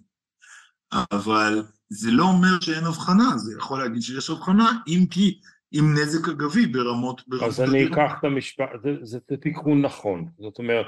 [0.92, 5.40] אבל זה לא אומר שאין הבחנה, זה יכול להגיד שיש הבחנה, אם כי
[5.72, 7.22] עם נזק אגבי ברמות...
[7.46, 10.86] אז אני אקח את המשפט, זה, זה, זה תיקון נכון, זאת אומרת,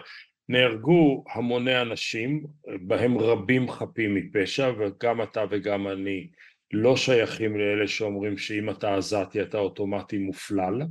[0.49, 2.47] נהרגו המוני אנשים,
[2.81, 6.31] בהם רבים חפים מפשע, וגם אתה וגם אני
[6.73, 10.83] לא שייכים לאלה שאומרים שאם אתה עזתי אתה אוטומטי מופלל,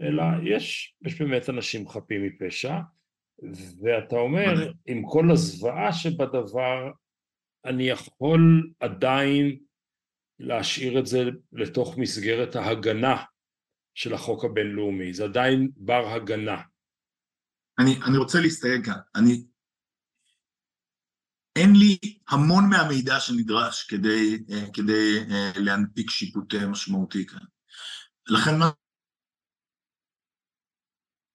[0.00, 2.78] אלא יש, יש באמת אנשים חפים מפשע,
[3.82, 6.90] ואתה אומר, עם כל הזוועה שבדבר,
[7.64, 9.58] אני יכול עדיין
[10.38, 11.18] להשאיר את זה
[11.52, 13.22] לתוך מסגרת ההגנה
[13.94, 16.62] של החוק הבינלאומי, זה עדיין בר הגנה.
[17.78, 19.55] אני, אני רוצה להסתייג כאן, אני...
[21.56, 27.38] אין לי המון מהמידע שנדרש כדי, אה, כדי אה, להנפיק שיפוט משמעותי כאן.
[28.28, 28.70] לכן מה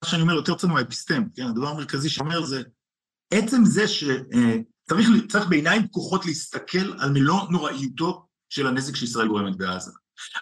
[0.06, 2.62] שאני אומר יותר צנוע, אפיסטם, כן, הדבר המרכזי שאומר זה,
[3.34, 9.92] עצם זה שצריך בעיניים פקוחות להסתכל על מלוא נוראיותו של הנזק שישראל גורמת בעזה.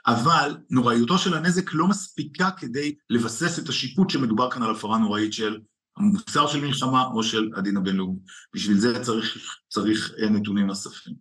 [0.07, 5.33] אבל נוראיותו של הנזק לא מספיקה כדי לבסס את השיפוט שמדובר כאן על הפרה נוראית
[5.33, 5.59] של
[5.99, 8.19] המוסר של מלחמה או של הדין הבינלאומי.
[8.53, 11.13] בשביל זה צריך, צריך נתונים נוספים.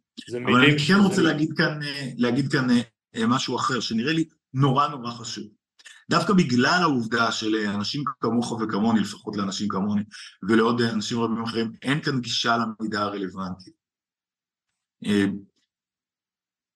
[0.47, 1.79] אבל אני כן רוצה להגיד כאן,
[2.17, 2.67] להגיד כאן
[3.29, 5.45] משהו אחר, שנראה לי נורא נורא חשוב.
[6.11, 10.03] דווקא בגלל העובדה שלאנשים כמוך וכמוני, לפחות לאנשים כמוני,
[10.49, 13.71] ולעוד אנשים רבים אחרים, אין כאן גישה למידע הרלוונטי.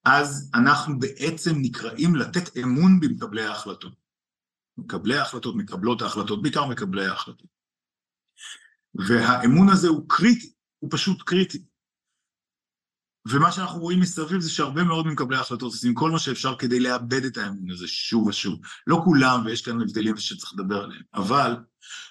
[0.05, 3.93] אז אנחנו בעצם נקראים לתת אמון במקבלי ההחלטות.
[4.79, 7.62] מקבלי ההחלטות, מקבלות ההחלטות, בעיקר מקבלי ההחלטות.
[8.95, 11.65] והאמון הזה הוא קריטי, הוא פשוט קריטי.
[13.29, 17.25] ומה שאנחנו רואים מסביב זה שהרבה מאוד ממקבלי ההחלטות עושים כל מה שאפשר כדי לאבד
[17.25, 18.61] את האמון הזה שוב ושוב.
[18.87, 21.57] לא כולם, ויש כאן הבדלים שצריך לדבר עליהם, אבל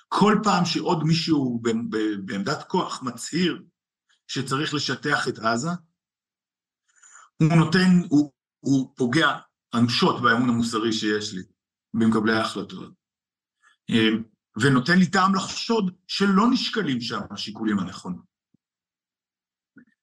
[0.08, 1.62] כל פעם שעוד מישהו
[2.26, 3.64] בעמדת כוח מצהיר
[4.28, 5.70] שצריך לשטח את עזה,
[7.38, 9.38] הוא נותן, הוא, הוא פוגע
[9.74, 11.42] אנושות באמון המוסרי שיש לי
[11.94, 12.94] במקבלי ההחלטות,
[14.58, 18.22] ונותן לי טעם לחשוד שלא נשקלים שם השיקולים הנכונים.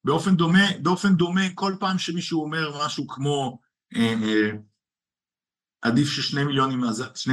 [0.05, 3.59] באופן דומה, באופן דומה, כל פעם שמישהו אומר משהו כמו
[3.97, 4.51] אה, אה,
[5.83, 6.81] עדיף ששני מיליון,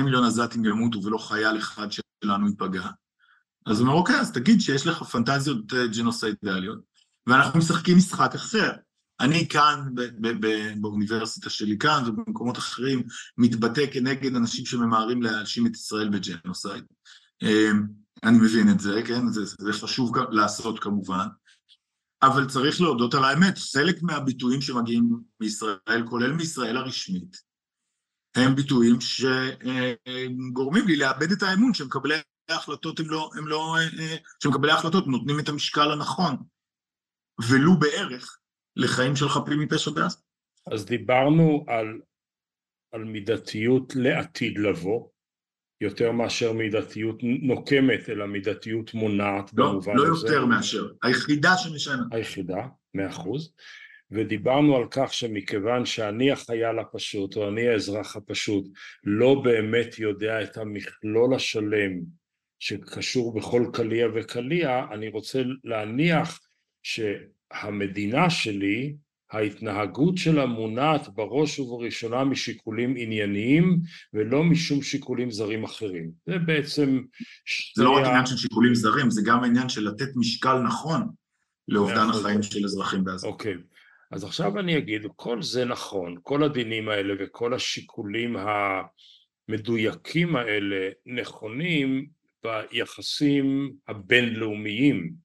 [0.04, 2.90] מיליון עזתים ימותו ולא חייל אחד שלנו ייפגע,
[3.66, 6.80] אז הוא אומר, אוקיי, אז תגיד שיש לך פנטזיות אה, ג'נוסיידליות,
[7.28, 8.72] ואנחנו משחקים משחק אחר.
[9.20, 9.90] אני כאן,
[10.82, 13.04] באוניברסיטה שלי כאן ובמקומות אחרים,
[13.38, 16.84] מתבטא כנגד אנשים שממהרים להאשים את ישראל בג'נוסייד.
[17.44, 17.72] אה,
[18.24, 19.28] אני מבין את זה, כן?
[19.28, 21.28] זה, זה חשוב לעשות כמובן.
[22.24, 27.38] אבל צריך להודות על האמת, חלק מהביטויים שמגיעים מישראל, כולל מישראל הרשמית,
[28.36, 32.16] הם ביטויים שגורמים לי לאבד את האמון שמקבלי
[32.50, 33.76] ההחלטות הם לא, הם לא,
[34.44, 36.36] שמקבלי ההחלטות נותנים את המשקל הנכון,
[37.50, 38.38] ולו בערך,
[38.76, 40.18] לחיים של חפים מפשע בעזה.
[40.72, 42.02] אז דיברנו על,
[42.92, 45.10] על מידתיות לעתיד לבוא,
[45.86, 50.28] יותר מאשר מידתיות נוקמת, אלא מידתיות מונעת לא, במובן לא הזה.
[50.28, 52.04] לא יותר מאשר, היחידה שמשנה.
[52.12, 53.54] היחידה, מאה אחוז.
[54.12, 58.66] ודיברנו על כך שמכיוון שאני החייל הפשוט, או אני האזרח הפשוט,
[59.04, 61.92] לא באמת יודע את המכלול השלם
[62.60, 66.40] שקשור בכל קליע וקליע, אני רוצה להניח
[66.84, 68.96] שהמדינה שלי
[69.32, 73.80] ההתנהגות שלה מונעת בראש ובראשונה משיקולים ענייניים
[74.14, 76.12] ולא משום שיקולים זרים אחרים.
[76.26, 77.02] זה בעצם...
[77.78, 81.02] זה לא רק עניין של שיקולים זרים, זה גם עניין של לתת משקל נכון
[81.68, 83.28] לאובדן החיים של אזרחים בעזה.
[83.28, 83.54] אוקיי,
[84.12, 88.36] אז עכשיו אני אגיד, כל זה נכון, כל הדינים האלה וכל השיקולים
[89.50, 92.08] המדויקים האלה נכונים
[92.44, 95.25] ביחסים הבינלאומיים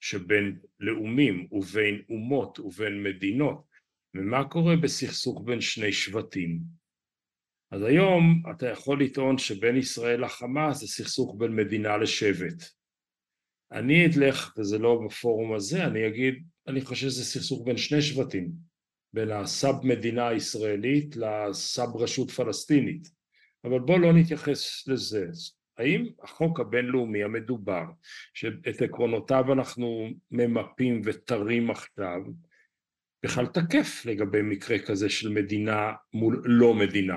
[0.00, 3.64] שבין לאומים ובין אומות ובין מדינות,
[4.14, 6.58] ומה קורה בסכסוך בין שני שבטים.
[7.70, 12.64] אז היום אתה יכול לטעון שבין ישראל לחמאס זה סכסוך בין מדינה לשבט.
[13.72, 16.34] אני אתלך, וזה לא בפורום הזה, אני אגיד,
[16.68, 18.50] אני חושב שזה סכסוך בין שני שבטים,
[19.14, 23.08] בין הסאב מדינה הישראלית לסאב רשות פלסטינית.
[23.64, 25.26] אבל בואו לא נתייחס לזה.
[25.78, 27.84] האם החוק הבינלאומי המדובר,
[28.34, 32.20] שאת עקרונותיו אנחנו ממפים ותרים עכשיו,
[33.24, 37.16] בכלל תקף לגבי מקרה כזה של מדינה מול לא מדינה?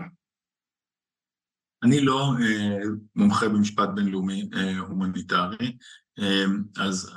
[1.83, 2.79] אני לא אה,
[3.15, 5.77] מומחה במשפט בינלאומי אה, הומניטרי,
[6.19, 6.45] אה,
[6.77, 7.15] אז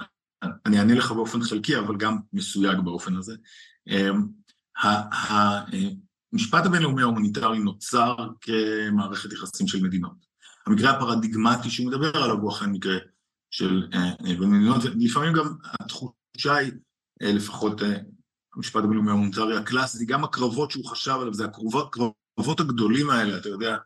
[0.67, 3.35] אני אענה לך באופן חלקי, אבל גם מסויג באופן הזה.
[3.89, 4.11] אה,
[6.33, 10.34] המשפט הבינלאומי ההומניטרי נוצר כמערכת יחסים של מדינות.
[10.67, 12.97] המקרה הפרדיגמטי שהוא מדבר עליו הוא אכן מקרה
[13.51, 16.73] של אה, אה, ולפעמים גם התחושה היא,
[17.23, 17.81] אה, לפחות
[18.57, 21.97] המשפט הבינלאומי ההומניטרי הקלאסי, גם הקרבות שהוא חשב עליו, זה הקרבות,
[22.35, 23.77] הקרבות הגדולים האלה, אתה יודע,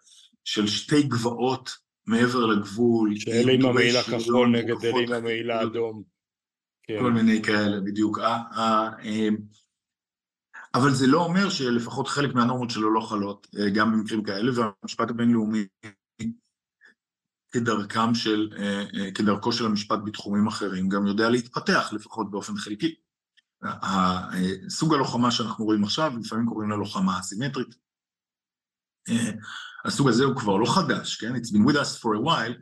[0.44, 1.70] של שתי גבעות
[2.06, 3.16] מעבר לגבול.
[3.16, 6.02] שאלה עם המעיל הכחול נגד אלה עם המעיל האדום.
[6.82, 6.98] כן.
[7.00, 8.18] כל מיני כאלה, בדיוק.
[10.74, 15.64] אבל זה לא אומר שלפחות חלק מהנורמות שלו לא חלות, גם במקרים כאלה, והמשפט הבינלאומי
[17.50, 22.94] כדרכם של, אה, אה, כדרכו של המשפט בתחומים אחרים, גם יודע להתפתח לפחות באופן חלקי.
[24.68, 27.74] סוג הלוחמה שאנחנו רואים עכשיו, לפעמים קוראים לה לוחמה אסימטרית.
[29.08, 29.30] אה,
[29.84, 31.36] הסוג הזה הוא כבר לא חדש, כן?
[31.36, 32.54] It's been with us for a while,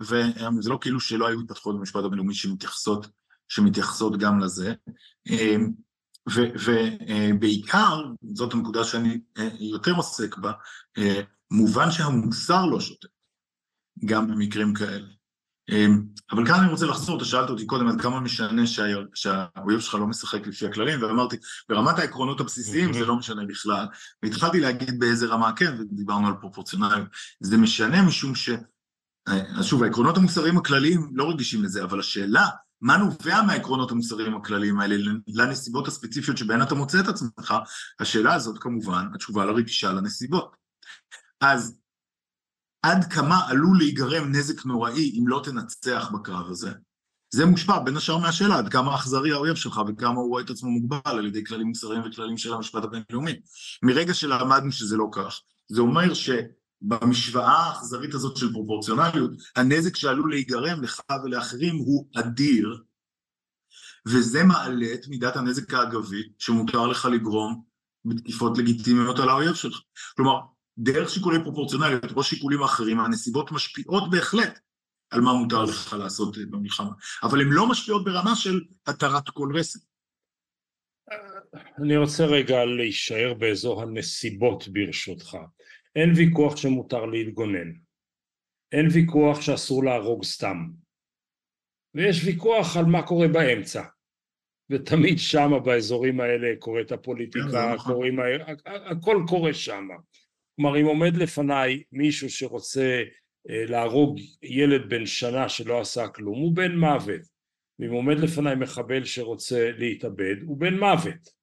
[0.00, 3.06] וזה לא כאילו שלא היו התפתחויות במשפט הבינלאומי שמתייחסות,
[3.48, 4.74] שמתייחסות גם לזה.
[6.28, 9.20] ובעיקר, זאת הנקודה שאני
[9.60, 10.52] יותר עוסק בה,
[11.50, 13.17] מובן שהמוסר לא שוטף.
[14.04, 15.06] גם במקרים כאלה.
[15.70, 18.62] אמ, אבל כאן אני רוצה לחזור, אתה שאלת אותי קודם עד כמה משנה
[19.14, 21.36] שהאויב שלך לא משחק לפי הכללים, ואמרתי,
[21.68, 23.86] ברמת העקרונות הבסיסיים זה לא משנה בכלל,
[24.22, 27.08] והתחלתי להגיד באיזה רמה כן, ודיברנו על פרופורציונליות,
[27.40, 28.50] זה משנה משום ש...
[29.58, 32.46] אז שוב, העקרונות המוסריים הכלליים לא רגישים לזה, אבל השאלה,
[32.80, 34.96] מה נובע מהעקרונות המוסריים הכלליים האלה
[35.28, 37.54] לנסיבות הספציפיות שבהן אתה מוצא את עצמך,
[38.00, 40.56] השאלה הזאת כמובן, התשובה לה רגישה לנסיבות.
[41.40, 41.78] אז
[42.82, 46.70] עד כמה עלול להיגרם נזק נוראי אם לא תנצח בקרב הזה?
[47.30, 50.70] זה מושפע בין השאר מהשאלה עד כמה אכזרי האויב שלך וכמה הוא רואה את עצמו
[50.70, 53.32] מוגבל על ידי כללים מוסריים וכללים של המשפט הבינלאומי.
[53.82, 60.82] מרגע שלמדנו שזה לא כך, זה אומר שבמשוואה האכזרית הזאת של פרופורציונליות, הנזק שעלול להיגרם
[60.82, 62.82] לך ולאחרים הוא אדיר,
[64.06, 67.62] וזה מעלה את מידת הנזק האגבי שמותר לך לגרום
[68.04, 69.78] בתקיפות לגיטימיות על האויב שלך.
[70.16, 70.40] כלומר,
[70.78, 74.58] דרך שיקולי פרופורציונליות או שיקולים אחרים, הנסיבות משפיעות בהחלט
[75.10, 76.90] על מה מותר לך לעשות במלחמה,
[77.22, 79.78] אבל הן לא משפיעות ברמה של התרת כל רסן.
[81.82, 85.36] אני רוצה רגע להישאר באזור הנסיבות ברשותך.
[85.96, 87.72] אין ויכוח שמותר להתגונן.
[88.72, 90.68] אין ויכוח שאסור להרוג סתם.
[91.94, 93.82] ויש ויכוח על מה קורה באמצע.
[94.70, 98.18] ותמיד שמה באזורים האלה קורית הפוליטיקה, כן, קוראים,
[98.64, 99.94] הכל קורה שמה.
[100.58, 103.02] כלומר אם עומד לפניי מישהו שרוצה
[103.50, 107.20] אה, להרוג ילד בן שנה שלא עשה כלום הוא בן מוות.
[107.78, 111.38] ואם עומד לפניי מחבל שרוצה להתאבד הוא בן מוות.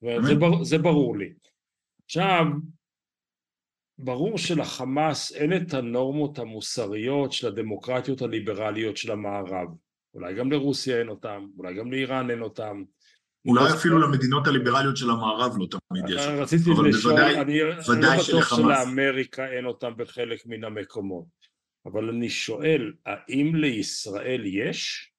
[0.00, 1.32] זה, בר, זה ברור לי.
[2.04, 2.44] עכשיו
[3.98, 9.68] ברור שלחמאס אין את הנורמות המוסריות של הדמוקרטיות הליברליות של המערב.
[10.14, 12.84] אולי גם לרוסיה אין אותם, אולי גם לאיראן אין אותם
[13.46, 16.26] אולי אפילו למדינות הליברליות של המערב לא תמיד יש.
[16.26, 17.74] רציתי לשאול, אני לא
[18.22, 21.26] בטוח שלאמריקה אין אותם בחלק מן המקומות,
[21.86, 25.12] אבל אני שואל, האם לישראל יש,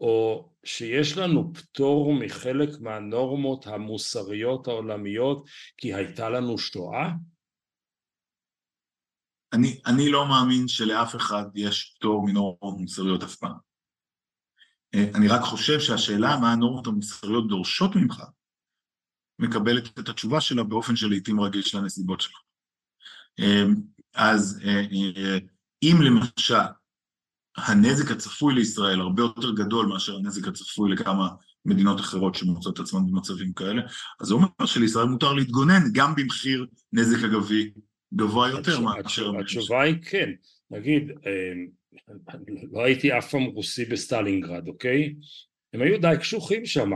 [0.00, 7.10] או שיש לנו פטור מחלק מהנורמות המוסריות העולמיות כי הייתה לנו שואה?
[9.52, 13.73] אני, אני לא מאמין שלאף אחד יש פטור מנורמות מוסריות אף פעם.
[14.94, 18.22] אני רק חושב שהשאלה מה הנורמות המוסריות דורשות ממך,
[19.38, 22.36] מקבלת את התשובה שלה באופן שלעיתים רגיש לנסיבות שלך.
[24.14, 24.60] אז
[25.82, 26.54] אם למשל
[27.56, 31.28] הנזק הצפוי לישראל הרבה יותר גדול מאשר הנזק הצפוי לכמה
[31.64, 33.82] מדינות אחרות שמוצאות עצמן במצבים כאלה,
[34.20, 37.70] אז זה אומר שלישראל מותר להתגונן גם במחיר נזק אגבי
[38.14, 39.38] גבוה יותר מאשר...
[39.40, 40.30] התשובה היא כן.
[40.70, 41.10] נגיד,
[42.72, 45.14] לא הייתי אף פעם רוסי בסטלינגרד, אוקיי?
[45.72, 46.90] הם היו די קשוחים שם.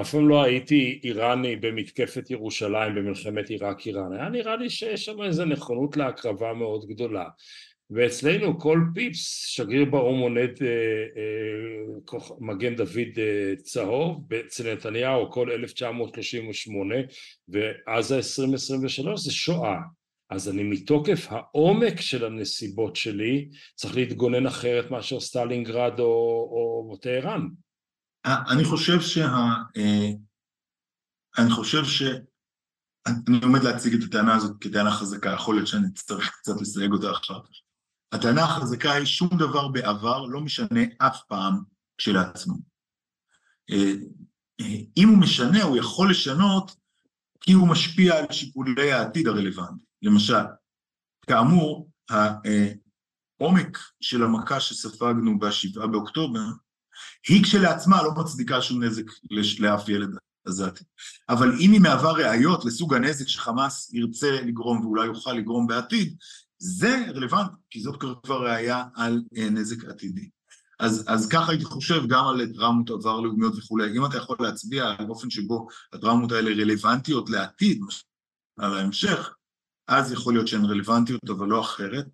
[0.00, 4.12] אף פעם לא הייתי איראני במתקפת ירושלים במלחמת עיראק איראן.
[4.12, 7.28] היה נראה לי שיש שם איזו נכונות להקרבה מאוד גדולה.
[7.90, 10.68] ואצלנו כל פיפס, שגריר באו"ם עונד אה,
[11.16, 16.94] אה, מגן דוד אה, צהוב, אצל נתניהו כל 1938
[17.48, 19.76] ואז ה-2023 זה שואה.
[20.32, 26.96] אז אני מתוקף העומק של הנסיבות שלי צריך להתגונן אחרת מאשר סטלינגרד או, או, או
[26.96, 27.48] טהרן.
[28.24, 29.26] אני חושב שה...
[29.76, 30.10] אה,
[31.38, 32.02] אני חושב ש...
[33.08, 37.12] אני עומד להציג את הטענה הזאת כטענה חזקה, יכול להיות שאני אצטרך קצת לסייג אותה
[37.28, 37.40] כך.
[38.12, 41.62] הטענה החזקה היא שום דבר בעבר לא משנה אף פעם
[41.98, 42.54] כשלעצמו.
[43.70, 43.92] אה,
[44.60, 46.76] אה, אם הוא משנה, הוא יכול לשנות
[47.40, 49.91] כי הוא משפיע על שיקולי העתיד הרלוונטי.
[50.02, 50.44] למשל,
[51.26, 56.44] כאמור, העומק של המכה שספגנו בשבעה באוקטובר,
[57.28, 59.04] היא כשלעצמה לא מצדיקה שום נזק
[59.58, 60.08] לאף ילד
[60.46, 60.84] עזתי.
[61.28, 66.16] אבל אם היא מהווה ראיות לסוג הנזק שחמאס ירצה לגרום ואולי יוכל לגרום בעתיד,
[66.58, 70.28] זה רלוונטי, כי זאת כבר ראייה על אה, נזק עתידי.
[70.80, 73.98] אז, אז ככה הייתי חושב גם על טראומות עבר לאומיות וכולי.
[73.98, 77.80] אם אתה יכול להצביע על אופן שבו הטראומות האלה רלוונטיות לעתיד,
[78.58, 79.34] על ההמשך,
[79.88, 82.06] אז יכול להיות שהן רלוונטיות, אבל לא אחרת.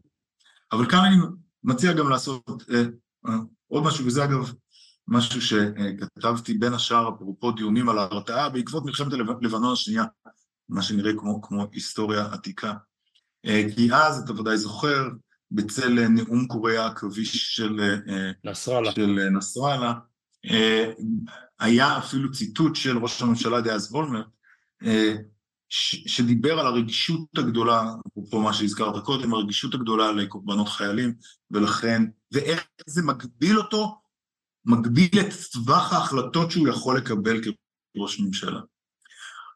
[0.73, 1.17] אבל כאן אני
[1.65, 2.83] מציע גם לעשות אה,
[3.29, 3.35] אה,
[3.67, 4.53] עוד משהו, וזה אגב
[5.09, 9.13] משהו שכתבתי בין השאר, אפרופו דיונים על ההרתעה, בעקבות מלחמת
[9.43, 10.05] לבנון השנייה,
[10.69, 12.75] מה שנראה כמו, כמו היסטוריה עתיקה.
[13.47, 15.09] אה, כי אז, אתה ודאי זוכר,
[15.51, 19.95] בצל נאום קוריאה העכביש של אה, נסראללה, של נסראללה
[20.51, 20.93] אה,
[21.61, 24.27] היה אפילו ציטוט של ראש הממשלה דאז אולמרט,
[25.73, 31.15] אה, שדיבר על הרגישות הגדולה, אפרופו מה שהזכרת קודם, הרגישות הגדולה לקורבנות חיילים,
[31.51, 32.03] ולכן,
[32.33, 34.01] ואיך זה מגביל אותו,
[34.65, 37.41] מגביל את טווח ההחלטות שהוא יכול לקבל
[37.95, 38.61] כראש ממשלה.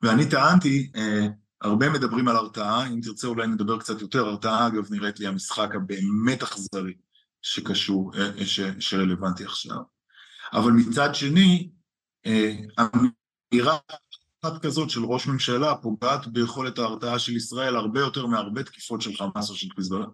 [0.03, 0.93] ואני טענתי,
[1.63, 5.75] הרבה מדברים על הרתעה, אם תרצה אולי נדבר קצת יותר, הרתעה אגב נראית לי המשחק
[5.75, 6.95] הבאמת אכזרי
[7.43, 9.79] שקשור, אה, ש, שרלוונטי עכשיו.
[10.53, 11.71] אבל מצד שני,
[12.27, 13.79] אה, אמירה
[14.45, 19.17] אחת כזאת של ראש ממשלה פוגעת ביכולת ההרתעה של ישראל הרבה יותר מהרבה תקיפות של
[19.17, 20.07] חמאס או של חיזבאללה.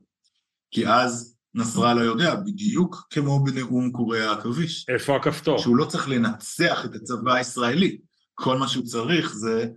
[0.71, 4.87] כי אז נסראללה יודע, בדיוק כמו בנאום קוריאה העכביש.
[4.89, 5.59] איפה הכפתור?
[5.59, 7.99] שהוא לא צריך לנצח את הצבא הישראלי,
[8.35, 9.69] כל מה שהוא צריך זה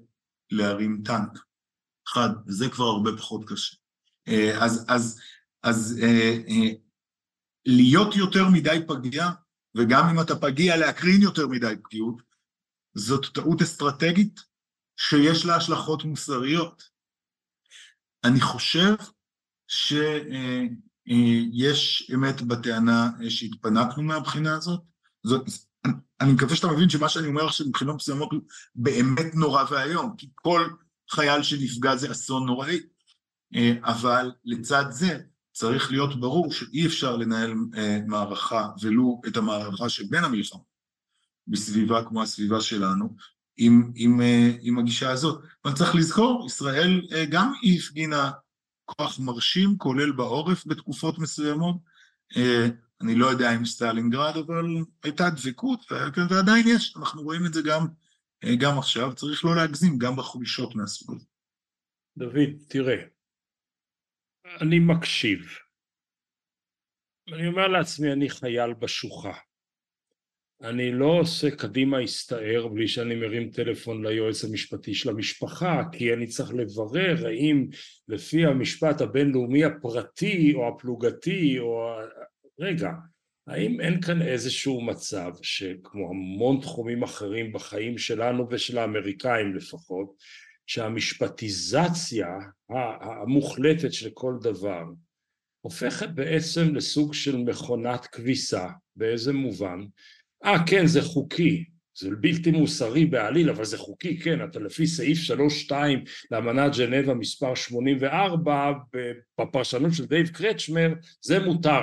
[0.51, 1.39] להרים טנק.
[2.07, 3.75] אחד, וזה כבר הרבה פחות קשה.
[4.27, 5.19] אה, אז, אז,
[5.63, 6.69] אז אה, אה,
[7.65, 9.29] להיות יותר מדי פגיע,
[9.77, 12.30] וגם אם אתה פגיע להקרין יותר מדי פגיעות,
[12.93, 14.39] זאת טעות אסטרטגית
[14.97, 16.83] שיש לה השלכות מוסריות.
[18.23, 18.95] אני חושב
[19.67, 20.11] שיש
[22.15, 24.81] אמת בטענה שהתפנקנו מהבחינה הזאת.
[25.23, 25.41] זאת,
[26.21, 28.29] אני מקווה שאתה מבין שמה שאני אומר עכשיו מבחינות מסוימות
[28.75, 30.69] באמת נורא ואיום, כי כל
[31.11, 32.79] חייל שנפגע זה אסון נוראי,
[33.83, 35.19] אבל לצד זה
[35.53, 37.53] צריך להיות ברור שאי אפשר לנהל
[38.07, 40.61] מערכה, ולו את המערכה שבין המלחמה,
[41.51, 43.15] בסביבה כמו הסביבה שלנו,
[43.57, 44.21] עם, עם,
[44.61, 45.43] עם הגישה הזאת.
[45.65, 48.31] אבל צריך לזכור, ישראל גם היא הפגינה
[48.85, 51.75] כוח מרשים, כולל בעורף בתקופות מסוימות,
[53.01, 54.65] אני לא יודע אם סטלינגרד, אבל
[55.03, 55.91] הייתה דבקות,
[56.29, 57.87] ועדיין יש, אנחנו רואים את זה גם,
[58.61, 61.25] גם עכשיו, צריך לא להגזים גם בחולשות מהסוג הזה.
[62.17, 63.03] דוד, תראה,
[64.61, 65.39] אני מקשיב.
[67.33, 69.33] אני אומר לעצמי, אני חייל בשוחה.
[70.64, 76.28] אני לא עושה קדימה הסתער בלי שאני מרים טלפון ליועץ המשפטי של המשפחה, כי אני
[76.28, 77.68] צריך לברר האם
[78.07, 81.95] לפי המשפט הבינלאומי הפרטי או הפלוגתי או
[82.59, 82.89] רגע,
[83.47, 90.16] האם אין כאן איזשהו מצב שכמו המון תחומים אחרים בחיים שלנו ושל האמריקאים לפחות,
[90.68, 92.28] שהמשפטיזציה
[93.01, 94.84] המוחלטת של כל דבר
[95.62, 99.80] הופכת בעצם לסוג של מכונת כביסה, באיזה מובן?
[100.45, 101.63] אה כן זה חוקי,
[101.99, 105.19] זה בלתי מוסרי בעליל אבל זה חוקי כן אתה לפי סעיף
[105.69, 105.73] 3-2
[106.31, 108.71] לאמנת ג'נבה מספר 84
[109.39, 111.81] בפרשנות של דייב קרצ'מר זה מותר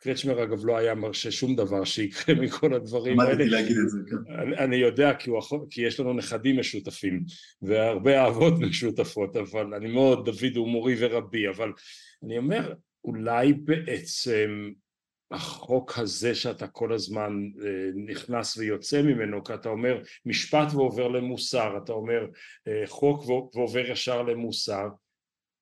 [0.00, 3.32] קרצ'מר אגב לא היה מרשה שום דבר שיקרה מכל הדברים האלה.
[3.32, 4.32] למדתי להגיד את זה, כן.
[4.34, 5.40] אני, אני יודע כי, הוא,
[5.70, 7.24] כי יש לנו נכדים משותפים
[7.62, 11.72] והרבה אהבות משותפות, אבל אני מאוד, דוד הוא מורי ורבי, אבל
[12.24, 14.70] אני אומר, אולי בעצם
[15.30, 17.32] החוק הזה שאתה כל הזמן
[17.64, 22.26] אה, נכנס ויוצא ממנו, כי אתה אומר משפט ועובר למוסר, אתה אומר
[22.68, 24.88] אה, חוק ועובר ישר למוסר,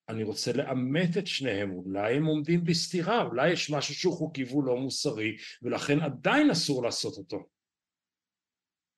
[0.09, 4.65] אני רוצה לאמת את שניהם, אולי הם עומדים בסתירה, אולי יש משהו שהוא חוקי והוא
[4.65, 7.47] לא מוסרי, ולכן עדיין אסור לעשות אותו.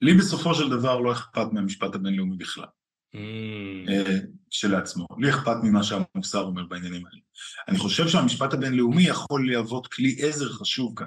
[0.02, 2.64] לי בסופו של דבר לא אכפת מהמשפט הבינלאומי בכלל,
[3.14, 3.90] mm.
[4.50, 5.06] שלעצמו.
[5.18, 7.20] לי אכפת ממה שהמוסר אומר בעניינים האלה.
[7.68, 11.06] אני חושב שהמשפט הבינלאומי יכול להוות כלי עזר חשוב כאן.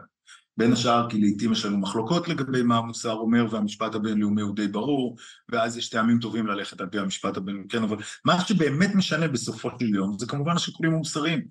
[0.57, 4.67] בין השאר כי לעיתים יש לנו מחלוקות לגבי מה המוסר אומר והמשפט הבינלאומי הוא די
[4.67, 5.17] ברור
[5.49, 9.69] ואז יש טעמים טובים ללכת על פי המשפט הבינלאומי, כן, אבל מה שבאמת משנה בסופו
[9.79, 11.41] של יום זה כמובן השיקולים המוסריים,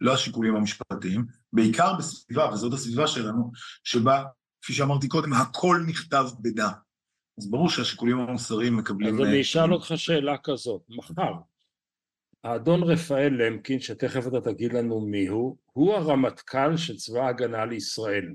[0.00, 3.52] לא השיקולים המשפטיים, בעיקר בסביבה, וזאת הסביבה שלנו,
[3.84, 4.24] שבה,
[4.62, 6.72] כפי שאמרתי קודם, הכל נכתב בדם.
[7.38, 9.14] אז ברור שהשיקולים המוסריים מקבלים...
[9.14, 11.32] אז אני אשאל אותך שאלה כזאת, מחר,
[12.44, 18.34] האדון רפאל למקין, שתכף אתה תגיד לנו מיהו, הוא הרמטכ"ל של צבא ההגנה לישראל.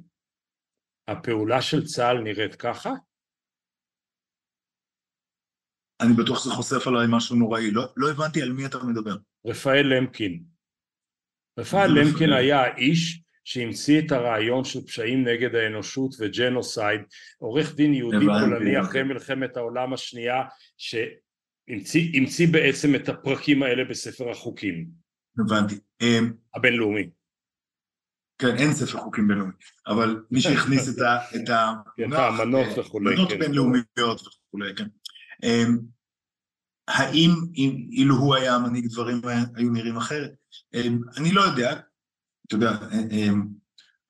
[1.08, 2.90] הפעולה של צה"ל נראית ככה?
[6.02, 9.16] אני בטוח שזה חושף עליי משהו נוראי, לא, לא הבנתי על מי אתה מדבר.
[9.46, 10.44] רפאל למקין.
[11.60, 17.02] רפאל למקין היה האיש שהמציא את הרעיון של פשעים נגד האנושות וג'נוסייד,
[17.38, 20.42] עורך דין יהודי פולני אחרי מלחמת העולם השנייה,
[20.78, 24.86] שהמציא בעצם את הפרקים האלה בספר החוקים.
[25.40, 25.76] הבנתי.
[26.02, 27.10] אמ, הבינלאומי.
[28.38, 29.54] כן, אין ספר חוקים בינלאומי,
[29.88, 31.18] אבל מי שהכניס את ה...
[31.36, 31.50] את
[32.12, 34.88] האמנות וכולי, אמנות בינלאומיות וכולי, כן.
[35.44, 35.78] אמ,
[36.88, 37.30] האם
[37.92, 39.22] אילו הוא היה מנהיג דברים
[39.56, 40.32] היו נראים אחרת?
[40.74, 41.80] אמ, אני לא יודע,
[42.52, 42.78] אתה יודע,
[43.12, 43.48] אמ,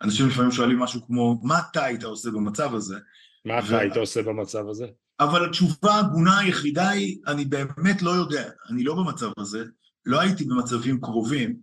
[0.02, 2.96] אנשים לפעמים שואלים משהו כמו, מה אתה היית עושה במצב הזה?
[3.46, 4.86] מה אתה היית עושה במצב הזה?
[5.20, 9.66] אבל התשובה ההגונה היחידה היא, אני באמת לא יודע, אני לא במצב הזה,
[10.06, 11.56] לא הייתי במצבים קרובים,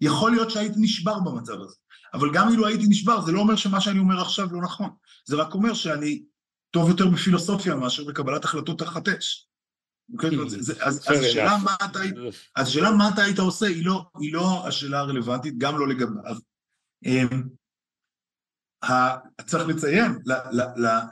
[0.00, 1.74] יכול להיות שהייתי נשבר במצב הזה.
[2.14, 4.90] אבל גם אילו הייתי נשבר, זה לא אומר שמה שאני אומר עכשיו לא נכון.
[5.24, 6.22] זה רק אומר שאני
[6.70, 9.49] טוב יותר בפילוסופיה מאשר בקבלת החלטות תחת אש.
[10.12, 10.30] אוקיי?
[10.80, 11.06] אז
[12.56, 16.36] השאלה מה אתה היית עושה היא לא, לא השאלה הרלוונטית, גם לא לגביו.
[17.04, 17.42] אמ,
[19.46, 20.18] צריך לציין,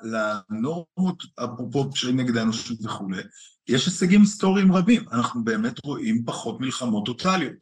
[0.02, 3.22] לנורמות, אפרופו פשעים נגד האנושות וכולי,
[3.68, 7.54] יש הישגים היסטוריים רבים, אנחנו באמת רואים פחות מלחמות טוטאליות.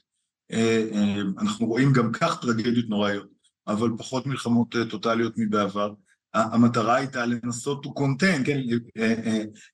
[1.38, 3.28] אנחנו רואים גם כך טרגדיות נוראיות,
[3.66, 5.92] אבל פחות מלחמות טוטאליות מבעבר.
[6.36, 8.60] המטרה הייתה לנסות to contain, כן,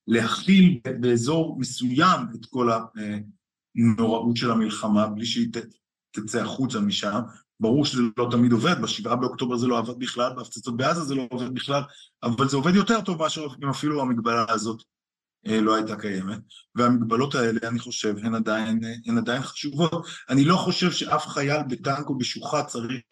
[0.07, 2.71] להכיל באזור מסוים את כל
[3.77, 5.49] הנוראות של המלחמה, בלי שהיא
[6.13, 7.21] תצא החוצה משם.
[7.61, 11.27] ברור שזה לא תמיד עובד, בשבעה באוקטובר זה לא עבד בכלל, בהפצצות בעזה זה לא
[11.31, 11.83] עובד בכלל,
[12.23, 14.83] אבל זה עובד יותר טוב מאשר אם אפילו המגבלה הזאת
[15.45, 16.39] לא הייתה קיימת,
[16.75, 20.07] והמגבלות האלה, אני חושב, הן עדיין, הן עדיין חשובות.
[20.29, 23.03] אני לא חושב שאף חייל בטנק או בשוחה צריך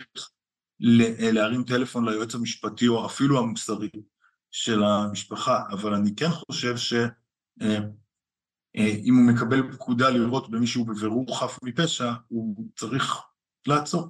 [0.81, 3.89] להרים טלפון ליועץ המשפטי או אפילו המוסרי
[4.51, 7.05] של המשפחה, אבל אני כן חושב שאם
[9.14, 13.16] הוא מקבל פקודה לראות במישהו בבירור חף מפשע, הוא צריך
[13.66, 14.09] לעצור.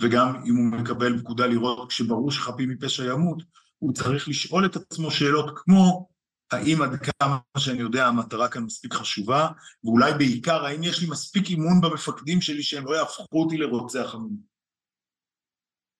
[0.00, 3.42] וגם אם הוא מקבל פקודה לראות כשברור שחפים מפשע ימות,
[3.78, 6.08] הוא צריך לשאול את עצמו שאלות כמו
[6.52, 9.48] האם עד כמה שאני יודע המטרה כאן מספיק חשובה,
[9.84, 14.55] ואולי בעיקר האם יש לי מספיק אימון במפקדים שלי שהם לא יהפכו אותי לרוצח המון.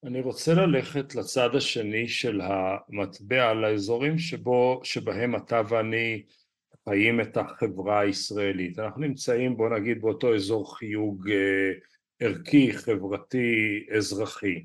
[0.06, 6.22] אני רוצה ללכת לצד השני של המטבע, לאזורים שבו, שבהם אתה ואני
[6.88, 8.78] חיים את החברה הישראלית.
[8.78, 11.72] אנחנו נמצאים, בוא נגיד, באותו אזור חיוג אה,
[12.20, 14.64] ערכי, חברתי, אזרחי.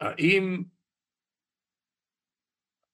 [0.00, 0.62] האם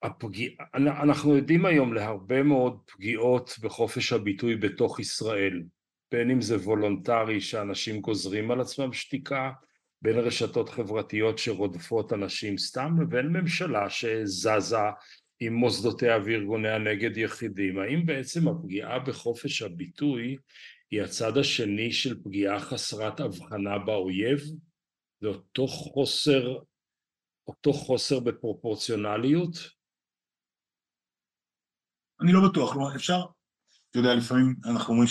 [0.02, 0.50] הפגיע...
[0.74, 5.62] אנחנו יודעים היום להרבה מאוד פגיעות בחופש הביטוי בתוך ישראל,
[6.10, 9.50] בין אם זה וולונטרי שאנשים גוזרים על עצמם שתיקה,
[10.02, 14.76] בין רשתות חברתיות שרודפות אנשים סתם, לבין ממשלה שזזה
[15.40, 17.78] עם מוסדותיה וארגוניה נגד יחידים.
[17.78, 20.36] האם בעצם הפגיעה בחופש הביטוי
[20.90, 24.40] היא הצד השני של פגיעה חסרת הבחנה באויב?
[25.20, 26.58] זה אותו חוסר,
[27.46, 29.52] אותו חוסר בפרופורציונליות?
[32.22, 33.20] אני לא בטוח, כלומר אפשר,
[33.90, 35.08] אתה יודע, לפעמים אנחנו אומרים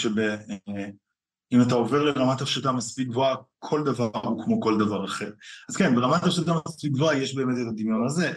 [1.51, 5.31] שאם אתה עובר לרמת הפשטה מספיק גבוהה, כל דבר הוא כמו כל דבר אחר.
[5.69, 8.33] אז כן, ברמת הפשטה מספיק גבוהה יש באמת את הדמיון הזה,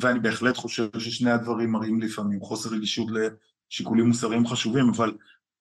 [0.00, 3.08] ואני בהחלט חושב ששני הדברים מראים לפעמים חוסר רגישות
[3.70, 5.12] לשיקולים מוסריים חשובים, אבל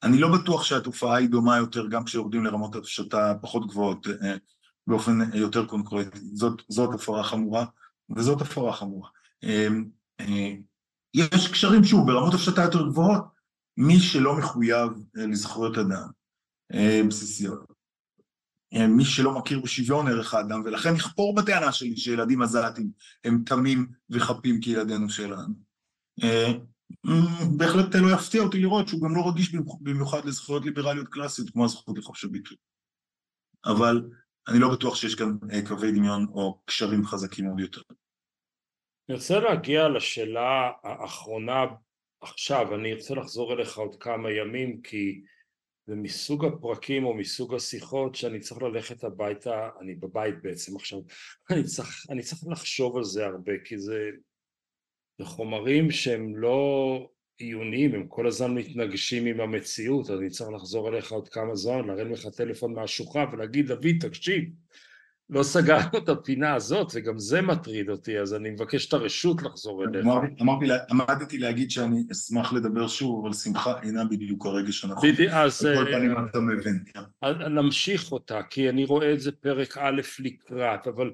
[0.03, 4.07] אני לא בטוח שהתופעה היא דומה יותר גם כשיורדים לרמות הפשטה פחות גבוהות
[4.87, 6.19] באופן יותר קונקרטי.
[6.33, 7.65] זאת, זאת הפרה חמורה
[8.15, 9.09] וזאת הפרה חמורה.
[11.13, 13.23] יש קשרים, שוב, ברמות הפשטה יותר גבוהות,
[13.77, 16.22] מי שלא מחויב לזכויות אדם
[17.07, 17.73] בסיסיות.
[18.73, 22.91] מי שלא מכיר בשוויון ערך האדם, ולכן יכפור בטענה שלי שילדים עזתים
[23.23, 25.53] הם תמים וחפים כילדינו שלנו.
[27.57, 31.97] בהחלט לא יפתיע אותי לראות שהוא גם לא רגיש במיוחד לזכויות ליברליות קלאסיות כמו הזכות
[31.97, 32.57] לחופש הביטוי.
[33.65, 34.09] אבל
[34.47, 37.81] אני לא בטוח שיש כאן קווי דמיון או קשרים חזקים עוד יותר.
[39.09, 41.65] אני רוצה להגיע לשאלה האחרונה
[42.21, 45.21] עכשיו, אני ארצה לחזור אליך עוד כמה ימים כי
[45.87, 50.99] זה מסוג הפרקים או מסוג השיחות שאני צריך ללכת הביתה, אני בבית בעצם עכשיו,
[51.51, 54.09] אני צריך, אני צריך לחשוב על זה הרבה כי זה,
[55.19, 60.89] זה חומרים שהם לא עיוניים, הם כל הזמן מתנגשים עם המציאות, אז אני צריך לחזור
[60.89, 64.43] אליך עוד כמה זמן, להרים לך טלפון מהשוחה ולהגיד דוד תקשיב
[65.29, 69.83] לא סגרנו את הפינה הזאת, וגם זה מטריד אותי, אז אני מבקש את הרשות לחזור
[69.83, 70.05] אליך.
[70.41, 75.09] אמרתי, עמדתי להגיד שאני אשמח לדבר שוב, אבל שמחה אינה בדיוק הרגש הנכון.
[75.09, 75.65] בדיוק, אז...
[75.65, 76.83] בכל פנים אתה מבין.
[77.49, 81.11] נמשיך אותה, כי אני רואה את זה פרק א' לקראת, אבל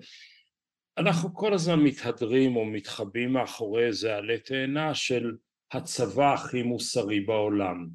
[0.97, 5.32] אנחנו כל הזמן מתהדרים או מתחבאים מאחורי איזה עלה תאנה של
[5.72, 7.88] הצבא הכי מוסרי בעולם.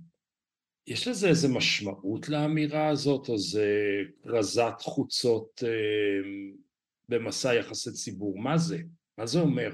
[0.87, 3.69] יש לזה איזה משמעות לאמירה הזאת, או זה
[4.25, 6.29] רזת חוצות אה,
[7.09, 8.39] במסע יחסי ציבור?
[8.39, 8.79] מה זה?
[9.19, 9.71] מה זה אומר?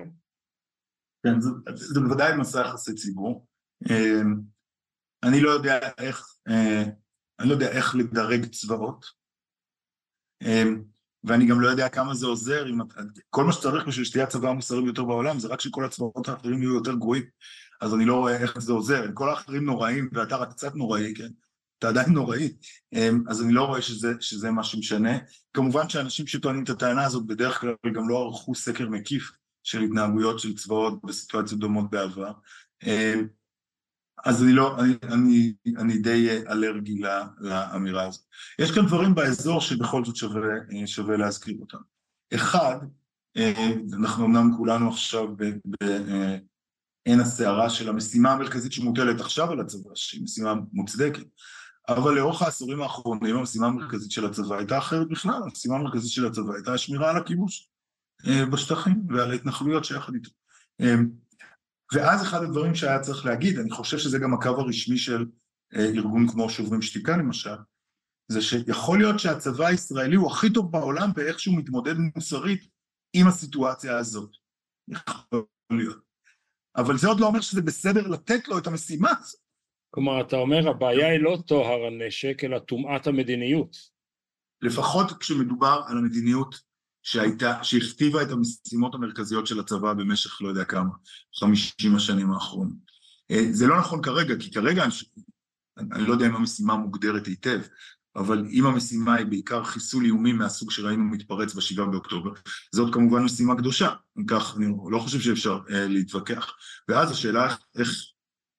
[1.22, 3.46] כן, זה, זה בוודאי מסע יחסי ציבור.
[3.90, 4.22] אה,
[5.22, 6.82] אני לא יודע איך, אה,
[7.40, 9.04] אני לא יודע איך לדרג צבאות,
[10.42, 10.64] אה,
[11.24, 12.78] ואני גם לא יודע כמה זה עוזר, אם,
[13.30, 16.74] כל מה שצריך בשביל שתהיה הצבא המוסרי ביותר בעולם זה רק שכל הצבאות האחרים יהיו
[16.74, 17.22] יותר גרועים.
[17.80, 21.28] אז אני לא רואה איך זה עוזר, כל האחרים נוראים ואתה רק קצת נוראי, כן?
[21.78, 22.52] אתה עדיין נוראי,
[22.92, 25.18] אמ, אז אני לא רואה שזה, שזה מה שמשנה.
[25.54, 29.30] כמובן שאנשים שטוענים את הטענה הזאת בדרך כלל גם לא ערכו סקר מקיף
[29.62, 32.32] של התנהגויות של צבאות בסיטואציות דומות בעבר.
[32.86, 33.26] אמ,
[34.24, 37.00] אז אני לא, אני, אני, אני די אלרגי
[37.38, 38.24] לאמירה הזאת.
[38.58, 40.40] יש כאן דברים באזור שבכל זאת שווה,
[40.86, 41.78] שווה להזכיר אותם.
[42.34, 42.76] אחד,
[43.36, 45.84] אמ, אנחנו אמנם כולנו עכשיו ב, ב,
[47.10, 51.22] עין הסערה של המשימה המרכזית שמוטלת עכשיו על הצבא, שהיא משימה מוצדקת.
[51.88, 56.54] אבל לאורך העשורים האחרונים המשימה המרכזית של הצבא הייתה אחרת בכלל, המשימה המרכזית של הצבא
[56.54, 57.70] הייתה השמירה על הכיבוש
[58.26, 60.30] אה, בשטחים ועל ההתנחלויות שיחד איתו.
[60.80, 60.94] אה,
[61.92, 65.26] ואז אחד הדברים שהיה צריך להגיד, אני חושב שזה גם הקו הרשמי של
[65.76, 67.56] אה, ארגון כמו שוברים שתיקה למשל,
[68.28, 72.68] זה שיכול להיות שהצבא הישראלי הוא הכי טוב בעולם באיך שהוא מתמודד מוסרית
[73.12, 74.30] עם הסיטואציה הזאת.
[74.88, 76.09] יכול להיות.
[76.80, 79.40] אבל זה עוד לא אומר שזה בסדר לתת לו את המשימה הזאת.
[79.90, 83.76] כלומר, אתה אומר, הבעיה היא לא טוהר הנשק, אלא טומאת המדיניות.
[84.62, 86.60] לפחות כשמדובר על המדיניות
[87.02, 90.90] שהייתה, שהכתיבה את המשימות המרכזיות של הצבא במשך לא יודע כמה,
[91.40, 92.90] חמישים השנים האחרונות.
[93.30, 94.84] אה, זה לא נכון כרגע, כי כרגע,
[95.78, 97.60] אני לא יודע אם המשימה מוגדרת היטב,
[98.16, 102.30] אבל אם המשימה היא בעיקר חיסול איומים מהסוג שראינו מתפרץ בשבעה באוקטובר,
[102.72, 106.52] זאת כמובן משימה קדושה, אם כך אני לא חושב שאפשר אה, להתווכח.
[106.88, 107.88] ואז השאלה איך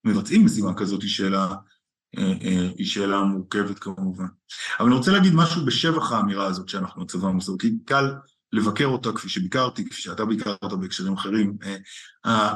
[0.03, 1.55] מבצעים משימה כזאת היא שאלה,
[2.17, 4.25] אה, אה, היא שאלה מורכבת כמובן.
[4.79, 8.05] אבל אני רוצה להגיד משהו בשבח האמירה הזאת שאנחנו הצבא המוסר, כי קל
[8.53, 11.75] לבקר אותה כפי שביקרתי, כפי שאתה ביקרת בהקשרים אחרים, אה,
[12.25, 12.55] אה,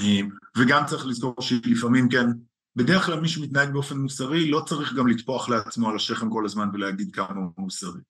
[0.00, 0.20] אה,
[0.56, 2.26] וגם צריך לזכור שלפעמים כן
[2.76, 6.68] בדרך כלל מי שמתנהג באופן מוסרי לא צריך גם לטפוח לעצמו על השכם כל הזמן
[6.72, 8.00] ולהגיד כמה הוא מוסרי.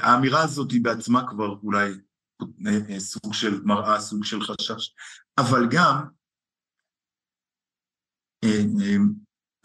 [0.00, 1.92] האמירה הזאת היא בעצמה כבר אולי
[2.66, 4.94] אה, סוג של מראה, סוג של חשש,
[5.38, 6.04] אבל גם
[8.44, 8.96] אה, אה,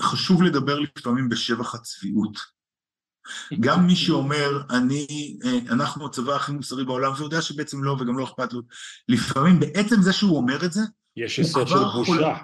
[0.01, 2.37] חשוב לדבר לפעמים בשבח הצביעות.
[3.59, 5.37] גם מי שאומר, אני,
[5.69, 8.61] אנחנו הצבא הכי מוסרי בעולם, ויודע שבעצם לא וגם לא אכפת לו,
[9.09, 10.81] לפעמים בעצם זה שהוא אומר את זה,
[11.15, 12.37] יש יסוד של בושה.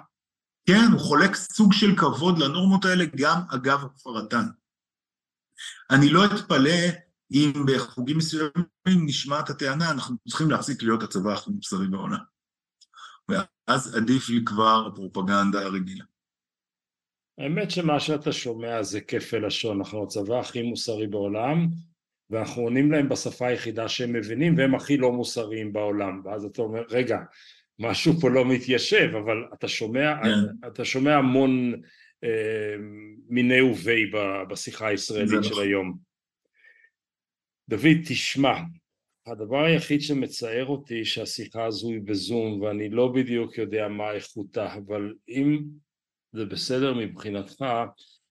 [0.68, 4.44] כן, הוא חולק סוג של כבוד לנורמות האלה גם אגב הפרתן.
[5.90, 6.78] אני לא אתפלא
[7.32, 12.18] אם בחוגים מסוימים נשמעת הטענה, אנחנו צריכים להפסיק להיות הצבא הכי מוסרי בעולם.
[13.28, 16.04] ואז עדיף לי כבר הפרופגנדה הרגילה.
[17.38, 21.66] האמת שמה שאתה שומע זה כפל לשון, אנחנו הצבא הכי מוסרי בעולם,
[22.30, 26.22] ואנחנו עונים להם בשפה היחידה שהם מבינים, והם הכי לא מוסריים בעולם.
[26.24, 27.18] ואז אתה אומר, רגע,
[27.78, 30.68] משהו פה לא מתיישב, אבל אתה שומע, כן.
[30.68, 31.74] אתה שומע המון
[32.24, 32.76] אה,
[33.28, 34.10] מיני ובי
[34.50, 35.62] בשיחה הישראלית של נכון.
[35.62, 35.98] היום.
[37.68, 38.54] דוד, תשמע,
[39.26, 45.14] הדבר היחיד שמצער אותי שהשיחה הזו היא בזום ואני לא בדיוק יודע מה איכותה, אבל
[45.28, 45.62] אם
[46.32, 47.64] זה בסדר מבחינתך,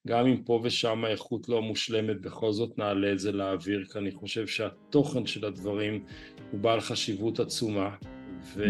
[0.07, 4.11] גם אם פה ושם האיכות לא מושלמת, בכל זאת נעלה את זה לאוויר, כי אני
[4.11, 6.05] חושב שהתוכן של הדברים
[6.51, 7.95] הוא בעל חשיבות עצומה.
[8.55, 8.63] ו...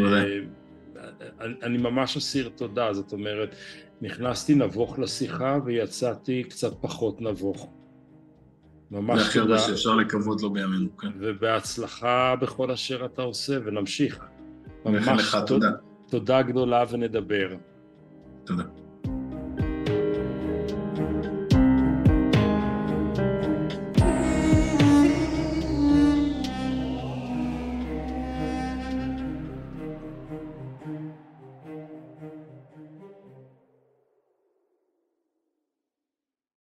[1.64, 3.56] אני ממש אסיר תודה, זאת אומרת,
[4.02, 7.74] נכנסתי נבוך לשיחה ויצאתי קצת פחות נבוך.
[8.92, 9.24] ממש תודה.
[9.24, 11.08] זה הכי הרבה שאפשר לקוות לו בימינו, כן.
[11.20, 14.20] ובהצלחה בכל אשר אתה עושה, ונמשיך.
[14.86, 15.72] ממש לך תודה.
[16.10, 17.56] תודה גדולה ונדבר.
[18.46, 18.64] תודה.